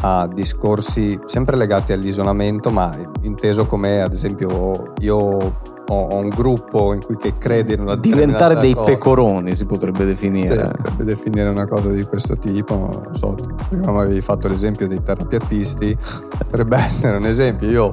a 0.00 0.28
discorsi 0.32 1.18
sempre 1.24 1.56
legati 1.56 1.92
all'isolamento 1.92 2.70
ma 2.70 2.94
inteso 3.22 3.66
come 3.66 4.02
ad 4.02 4.12
esempio 4.12 4.92
io 5.00 5.72
ho, 5.86 6.16
un 6.16 6.28
gruppo 6.28 6.94
in 6.94 7.04
cui 7.04 7.16
che 7.16 7.36
crede 7.38 7.74
in 7.74 7.80
una 7.80 7.96
diventare 7.96 8.56
dei 8.56 8.72
cosa. 8.74 8.92
pecoroni 8.92 9.54
si 9.54 9.66
potrebbe 9.66 10.04
definire 10.04 10.54
sì, 10.54 10.70
potrebbe 10.76 11.04
definire 11.04 11.48
una 11.48 11.66
cosa 11.66 11.88
di 11.88 12.02
questo 12.04 12.36
tipo 12.36 12.74
non 13.04 13.14
so 13.14 13.36
prima 13.68 13.92
mi 13.92 13.98
avevi 14.00 14.20
fatto 14.20 14.48
l'esempio 14.48 14.88
dei 14.88 15.02
terrapiattisti 15.02 15.96
potrebbe 16.38 16.76
essere 16.84 17.16
un 17.16 17.26
esempio 17.26 17.68
io 17.68 17.90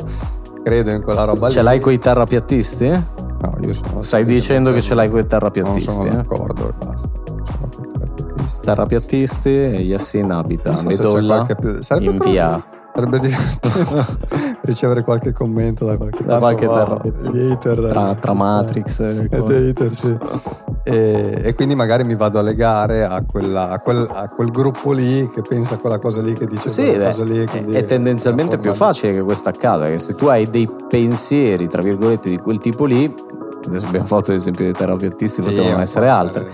credo 0.64 0.92
in 0.92 1.02
quella 1.02 1.26
roba 1.26 1.50
ce 1.50 1.60
lì. 1.60 1.66
l'hai 1.66 1.80
con 1.80 1.92
i 1.92 2.00
terrapiattisti? 2.00 3.04
No, 3.42 3.58
io 3.62 3.74
sono. 3.74 4.02
Stai 4.02 4.26
dicendo 4.26 4.72
che 4.72 4.82
ce 4.82 4.94
l'hai 4.94 5.10
con 5.10 5.20
i 5.20 5.26
terrapiattisti? 5.26 5.90
Non 5.90 5.96
sono 5.96 6.12
eh? 6.12 6.16
d'accordo 6.16 6.70
e 6.70 6.74
basta. 6.86 7.10
Terrapiattisti 8.62 9.50
Yassin 9.50 10.30
abita 10.32 10.74
a 10.74 10.84
Medolla 10.84 11.48
in 12.00 12.18
via 12.18 12.64
Sarebbe 12.94 13.20
divertente 13.20 14.60
ricevere 14.64 15.04
qualche 15.04 15.32
commento 15.32 15.86
da 15.86 15.98
qualche, 15.98 16.24
da 16.24 16.38
qualche 16.40 16.68
terra. 16.68 17.02
Hater, 17.02 17.88
tra, 17.90 18.16
tra 18.16 18.34
Matrix 18.34 19.00
e, 19.00 19.30
hater, 19.32 19.96
sì. 19.96 20.18
e, 20.84 21.42
e, 21.44 21.54
quindi 21.54 21.76
magari 21.76 22.04
mi 22.04 22.16
vado 22.16 22.40
a 22.40 22.42
legare 22.42 23.04
a, 23.04 23.24
quella, 23.26 23.70
a, 23.70 23.80
quel, 23.80 24.08
a, 24.12 24.28
quel, 24.28 24.52
gruppo 24.52 24.92
lì 24.92 25.30
che 25.30 25.42
pensa 25.42 25.76
a 25.76 25.78
quella 25.78 26.00
cosa 26.00 26.22
lì 26.22 26.34
che 26.34 26.46
dice 26.46 26.68
sì, 26.68 26.84
quella 26.84 27.10
beh, 27.10 27.16
cosa 27.16 27.24
lì. 27.24 27.74
È 27.74 27.86
tendenzialmente 27.86 28.58
più 28.58 28.74
facile 28.74 29.14
che 29.14 29.24
questo 29.24 29.50
accada, 29.50 29.86
che 29.86 30.00
se 30.00 30.14
tu 30.14 30.26
hai 30.28 30.50
dei 30.50 30.70
pensieri, 30.90 31.68
tra 31.68 31.82
virgolette, 31.82 32.30
di 32.30 32.38
quel 32.38 32.60
tipo 32.60 32.86
lì, 32.86 33.12
adesso 33.68 33.86
abbiamo 33.86 34.06
fatto 34.06 34.32
l'esempio 34.32 34.66
dei 34.66 34.74
terapeutisti, 34.74 35.42
sì, 35.42 35.48
potevano 35.48 35.82
essere 35.82 36.10
altri. 36.10 36.50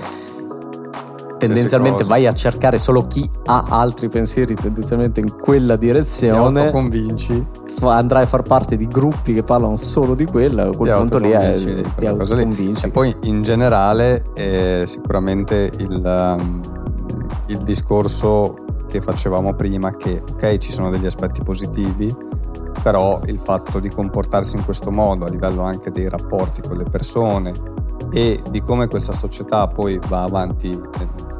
Tendenzialmente 1.37 2.03
vai 2.03 2.25
a 2.25 2.33
cercare 2.33 2.77
solo 2.77 3.07
chi 3.07 3.29
ha 3.45 3.65
altri 3.69 4.09
pensieri 4.09 4.55
tendenzialmente 4.55 5.19
in 5.19 5.35
quella 5.39 5.75
direzione. 5.75 6.65
Ti 6.65 6.71
convinci. 6.71 7.47
Andrai 7.81 8.23
a 8.23 8.25
far 8.25 8.41
parte 8.41 8.75
di 8.75 8.87
gruppi 8.87 9.35
che 9.35 9.43
parlano 9.43 9.75
solo 9.75 10.15
di 10.15 10.25
quella, 10.25 10.63
a 10.63 10.75
quel 10.75 10.95
punto 10.97 11.19
lì 11.19 11.29
è, 11.29 11.55
ti 11.97 12.05
autoconvinci. 12.07 12.85
E 12.85 12.89
poi 12.89 13.15
in 13.23 13.43
generale 13.43 14.25
eh, 14.33 14.83
sicuramente 14.87 15.71
il, 15.77 16.01
um, 16.03 16.61
il 17.47 17.57
discorso 17.59 18.55
che 18.87 18.99
facevamo 18.99 19.53
prima 19.53 19.95
che 19.95 20.21
ok 20.27 20.57
ci 20.57 20.71
sono 20.71 20.89
degli 20.89 21.05
aspetti 21.05 21.43
positivi 21.43 22.15
però 22.81 23.21
il 23.25 23.37
fatto 23.37 23.79
di 23.79 23.89
comportarsi 23.89 24.55
in 24.55 24.63
questo 24.63 24.91
modo 24.91 25.25
a 25.25 25.29
livello 25.29 25.63
anche 25.63 25.91
dei 25.91 26.07
rapporti 26.07 26.61
con 26.61 26.77
le 26.77 26.85
persone 26.85 27.53
e 28.11 28.41
di 28.49 28.61
come 28.61 28.87
questa 28.87 29.13
società 29.13 29.67
poi 29.67 29.99
va 30.07 30.23
avanti 30.23 30.79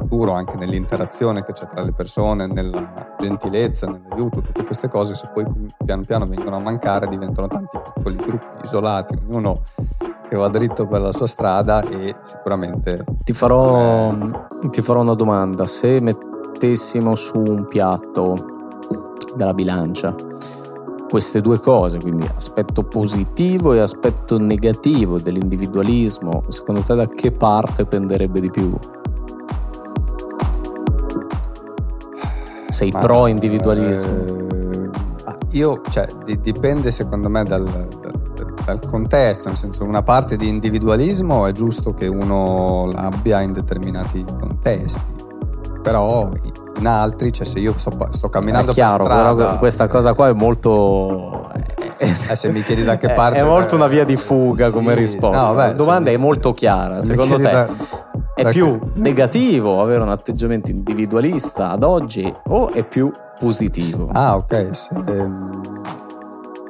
futuro, 0.07 0.31
anche 0.31 0.55
nell'interazione 0.55 1.43
che 1.43 1.51
c'è 1.53 1.67
tra 1.67 1.81
le 1.81 1.91
persone, 1.91 2.47
nella 2.47 3.15
gentilezza, 3.19 3.87
nell'aiuto, 3.87 4.41
tutte 4.41 4.65
queste 4.65 4.87
cose, 4.87 5.15
se 5.15 5.29
poi 5.33 5.45
piano 5.83 6.03
piano 6.03 6.25
vengono 6.27 6.55
a 6.55 6.59
mancare, 6.59 7.07
diventano 7.07 7.47
tanti 7.47 7.77
piccoli 7.93 8.15
gruppi 8.15 8.63
isolati, 8.63 9.15
ognuno 9.27 9.61
che 10.29 10.35
va 10.35 10.47
dritto 10.49 10.87
per 10.87 11.01
la 11.01 11.11
sua 11.11 11.27
strada 11.27 11.81
e 11.83 12.15
sicuramente... 12.23 13.03
Ti 13.23 13.33
farò, 13.33 14.11
eh... 14.11 14.69
ti 14.69 14.81
farò 14.81 15.01
una 15.01 15.15
domanda, 15.15 15.65
se 15.65 15.99
mettessimo 15.99 17.15
su 17.15 17.41
un 17.45 17.67
piatto 17.67 18.55
della 19.35 19.53
bilancia 19.53 20.15
queste 21.09 21.39
due 21.39 21.59
cose, 21.59 21.99
quindi 21.99 22.29
aspetto 22.35 22.83
positivo 22.83 23.71
e 23.71 23.79
aspetto 23.79 24.37
negativo 24.37 25.19
dell'individualismo, 25.19 26.43
secondo 26.49 26.81
te 26.81 26.95
da 26.95 27.07
che 27.07 27.31
parte 27.31 27.85
penderebbe 27.85 28.41
di 28.41 28.51
più? 28.51 28.77
Sei 32.69 32.91
Ma, 32.91 32.99
pro 32.99 33.27
individualismo? 33.27 34.11
Eh, 34.11 35.37
io, 35.51 35.81
cioè, 35.89 36.07
dipende 36.41 36.91
secondo 36.91 37.29
me 37.29 37.43
dal, 37.43 37.63
dal, 37.63 38.53
dal, 38.65 38.79
contesto, 38.85 39.47
nel 39.47 39.57
senso 39.57 39.83
una 39.83 40.03
parte 40.03 40.35
di 40.35 40.47
individualismo 40.47 41.45
è 41.45 41.51
giusto 41.51 41.93
che 41.93 42.07
uno 42.07 42.89
l'abbia 42.91 43.41
in 43.41 43.53
determinati 43.53 44.23
contesti, 44.39 45.01
però 45.81 46.29
in 46.77 46.85
altri, 46.85 47.31
cioè 47.31 47.45
se 47.45 47.59
io 47.59 47.73
sto, 47.77 47.95
sto 48.11 48.29
camminando 48.29 48.71
è 48.71 48.73
chiaro, 48.73 49.05
per 49.05 49.13
strada, 49.13 49.35
però 49.35 49.57
questa 49.57 49.87
cosa 49.87 50.13
qua 50.13 50.27
è 50.27 50.33
molto 50.33 51.49
eh, 51.97 52.35
se 52.35 52.49
mi 52.49 52.61
chiedi 52.61 52.83
da 52.83 52.97
che 52.97 53.09
parte 53.13 53.39
è, 53.39 53.43
molto 53.43 53.75
una 53.75 53.87
via 53.87 54.03
di 54.03 54.15
fuga 54.15 54.69
come 54.69 54.93
sì, 54.93 54.99
risposta. 54.99 55.47
No, 55.47 55.53
beh, 55.53 55.67
la 55.67 55.73
domanda 55.73 56.11
è 56.11 56.17
molto 56.17 56.53
chiara, 56.53 57.01
secondo 57.01 57.37
te 57.37 57.43
da, 57.43 57.67
è 58.37 58.43
da 58.43 58.49
più 58.51 58.79
negativo 58.93 59.81
avere 59.81 60.03
un 60.03 60.09
atteggiamento 60.09 60.69
individualista 60.69 61.71
ad 61.71 61.81
oggi 61.81 62.31
o 62.49 62.71
è 62.71 62.85
più 62.85 63.11
positivo? 63.39 64.09
Ah, 64.13 64.37
ok, 64.37 64.75
se, 64.75 64.93
ehm, 64.93 65.81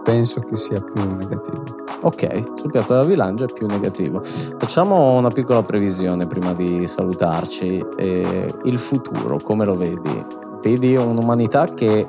penso 0.01 0.39
che 0.39 0.55
sia 0.55 0.79
più 0.79 1.03
negativo. 1.17 1.63
Ok, 2.03 2.43
sul 2.55 2.71
piatto 2.71 2.93
della 2.93 3.05
bilancia 3.05 3.43
è 3.43 3.51
più 3.51 3.67
negativo. 3.67 4.23
Facciamo 4.23 5.17
una 5.17 5.29
piccola 5.29 5.61
previsione 5.61 6.25
prima 6.25 6.53
di 6.53 6.87
salutarci. 6.87 7.83
Eh, 7.97 8.53
il 8.63 8.77
futuro, 8.77 9.37
come 9.37 9.65
lo 9.65 9.75
vedi? 9.75 10.25
Vedi 10.61 10.95
un'umanità 10.95 11.65
che 11.65 12.07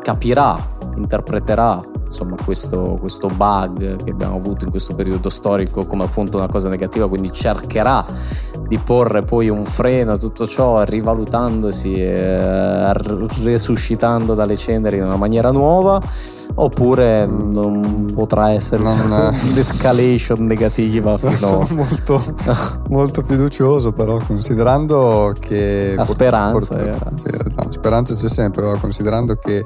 capirà, 0.00 0.56
interpreterà 0.94 1.82
insomma 2.14 2.36
questo, 2.42 2.96
questo, 3.00 3.26
bug 3.26 4.04
che 4.04 4.10
abbiamo 4.10 4.36
avuto 4.36 4.64
in 4.64 4.70
questo 4.70 4.94
periodo 4.94 5.28
storico 5.28 5.84
come 5.84 6.04
appunto 6.04 6.36
una 6.36 6.46
cosa 6.46 6.68
negativa, 6.68 7.08
quindi 7.08 7.32
cercherà 7.32 8.06
di 8.68 8.78
porre 8.78 9.22
poi 9.22 9.48
un 9.48 9.64
freno 9.64 10.12
a 10.12 10.16
tutto 10.16 10.46
ciò, 10.46 10.82
rivalutandosi 10.84 11.94
e 11.94 12.92
resuscitando 12.92 14.34
dalle 14.34 14.56
ceneri 14.56 14.98
in 14.98 15.04
una 15.04 15.16
maniera 15.16 15.48
nuova, 15.48 16.00
oppure 16.54 17.26
non 17.26 18.10
potrà 18.14 18.52
essere 18.52 18.82
non, 18.82 19.34
un'escalation 19.50 20.38
negativa. 20.46 21.16
Fino... 21.18 21.32
Sono 21.32 21.66
molto, 21.70 22.22
molto 22.88 23.22
fiducioso, 23.22 23.92
però, 23.92 24.18
considerando 24.24 25.34
che. 25.38 25.94
La 25.96 26.04
speranza. 26.04 26.74
Porta... 26.74 27.10
Sì, 27.16 27.52
no, 27.54 27.66
speranza 27.70 28.14
c'è 28.14 28.28
sempre, 28.28 28.62
però, 28.62 28.78
considerando 28.78 29.34
che 29.34 29.64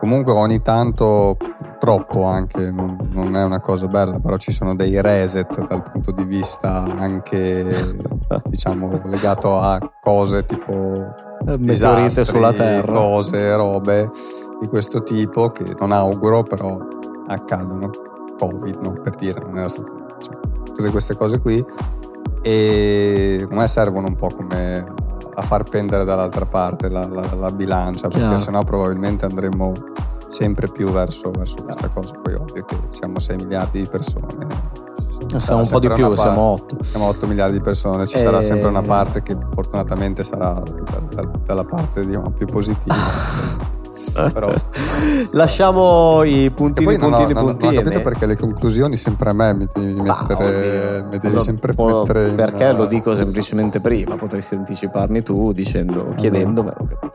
comunque 0.00 0.32
ogni 0.32 0.62
tanto 0.62 1.36
troppo 1.80 2.24
anche, 2.24 2.70
non, 2.70 3.34
è 3.34 3.42
una 3.42 3.60
cosa 3.60 3.86
bella, 3.88 4.20
però 4.20 4.36
ci 4.36 4.52
sono 4.52 4.76
dei 4.76 5.00
reset 5.00 5.66
dal 5.66 5.82
punto 5.82 6.12
di 6.12 6.24
vista 6.24 6.84
anche, 6.98 7.66
diciamo, 8.44 9.00
legato 9.04 9.58
a 9.58 9.80
cose 9.98 10.44
tipo 10.44 11.28
meteorite 11.58 12.24
sulla 12.26 12.52
Terra, 12.52 12.92
cose, 12.92 13.56
robe 13.56 14.10
di 14.60 14.68
questo 14.68 15.02
tipo 15.02 15.48
che 15.48 15.74
non 15.78 15.90
auguro, 15.90 16.42
però 16.42 16.78
accadono. 17.26 17.90
Covid, 18.38 18.76
no, 18.82 18.92
per 19.02 19.16
dire, 19.16 19.40
non 19.40 19.58
era 19.58 19.68
stato, 19.68 20.06
cioè, 20.18 20.38
tutte 20.64 20.90
queste 20.90 21.16
cose 21.16 21.40
qui. 21.40 21.64
E 22.42 23.46
a 23.50 23.54
me 23.54 23.68
servono 23.68 24.06
un 24.06 24.16
po' 24.16 24.28
come 24.28 24.84
a 25.34 25.42
far 25.42 25.62
pendere 25.62 26.04
dall'altra 26.04 26.44
parte 26.44 26.88
la, 26.88 27.06
la, 27.06 27.26
la 27.38 27.50
bilancia, 27.50 28.08
perché 28.08 28.36
sennò 28.38 28.62
probabilmente 28.64 29.24
andremo 29.24 29.72
sempre 30.30 30.68
più 30.68 30.90
verso, 30.90 31.30
verso 31.30 31.62
questa 31.62 31.88
cosa. 31.88 32.14
Poi 32.14 32.34
ovvio 32.34 32.64
che 32.64 32.76
siamo 32.88 33.18
6 33.18 33.36
miliardi 33.36 33.80
di 33.80 33.88
persone. 33.88 34.26
Siamo 35.36 35.60
un 35.60 35.68
po' 35.68 35.78
di 35.78 35.88
più, 35.90 36.14
siamo 36.14 36.40
8. 36.40 36.82
Siamo 36.82 37.06
8 37.06 37.26
miliardi 37.26 37.58
di 37.58 37.62
persone, 37.62 38.06
ci 38.06 38.16
e... 38.16 38.18
sarà 38.18 38.40
sempre 38.40 38.68
una 38.68 38.82
parte 38.82 39.22
che 39.22 39.36
fortunatamente 39.52 40.24
sarà 40.24 40.62
dalla 41.44 41.64
parte 41.64 42.06
diciamo, 42.06 42.30
più 42.30 42.46
positiva. 42.46 42.94
Però, 44.12 44.52
lasciamo 45.32 46.22
i 46.24 46.50
puntini, 46.50 46.86
poi 46.86 46.98
puntini, 46.98 47.32
non 47.32 47.44
ho, 47.44 47.46
puntini. 47.46 47.74
Non 47.74 47.82
ho 47.82 47.88
capito 47.88 48.02
perché 48.02 48.26
le 48.26 48.36
conclusioni 48.36 48.96
sempre 48.96 49.30
a 49.30 49.32
me 49.32 49.54
mi, 49.54 49.68
mi, 49.76 49.94
mettere, 50.00 51.06
mi 51.10 51.18
devi 51.18 51.40
sempre 51.40 51.74
mettere 51.76 52.28
in... 52.28 52.34
Perché 52.34 52.72
lo 52.72 52.86
dico 52.86 53.14
semplicemente 53.14 53.80
prima, 53.80 54.16
potresti 54.16 54.54
anticiparmi 54.54 55.22
tu 55.22 55.52
dicendo, 55.52 56.14
chiedendomelo. 56.16 56.76
Capito? 56.76 57.10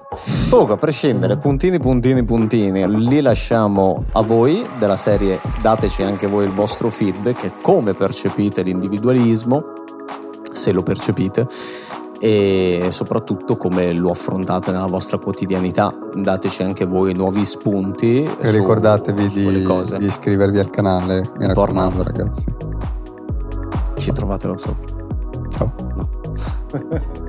Comunque, 0.49 0.75
a 0.75 0.77
prescindere, 0.77 1.37
puntini, 1.37 1.79
puntini, 1.79 2.23
puntini, 2.23 3.07
li 3.07 3.21
lasciamo 3.21 4.05
a 4.13 4.21
voi 4.21 4.65
della 4.79 4.97
serie 4.97 5.39
dateci 5.61 6.03
anche 6.03 6.27
voi 6.27 6.45
il 6.45 6.51
vostro 6.51 6.89
feedback, 6.89 7.61
come 7.61 7.93
percepite 7.93 8.61
l'individualismo, 8.61 9.63
se 10.51 10.71
lo 10.71 10.83
percepite 10.83 11.47
e 12.25 12.87
soprattutto 12.89 13.55
come 13.55 13.93
lo 13.93 14.09
affrontate 14.09 14.71
nella 14.71 14.87
vostra 14.87 15.19
quotidianità. 15.19 15.95
Dateci 16.15 16.63
anche 16.63 16.83
voi 16.83 17.13
nuovi 17.13 17.45
spunti. 17.45 18.23
E 18.23 18.49
ricordatevi 18.49 19.27
di, 19.27 19.63
di, 19.97 20.05
iscrivervi 20.05 20.57
al 20.57 20.71
canale, 20.71 21.29
mi 21.37 21.45
raccomando 21.45 22.01
ragazzi. 22.01 22.45
Ci 23.93 24.11
trovate 24.11 24.47
là 24.47 24.57
sopra. 24.57 24.95
Ciao. 25.49 25.71
No. 25.95 27.21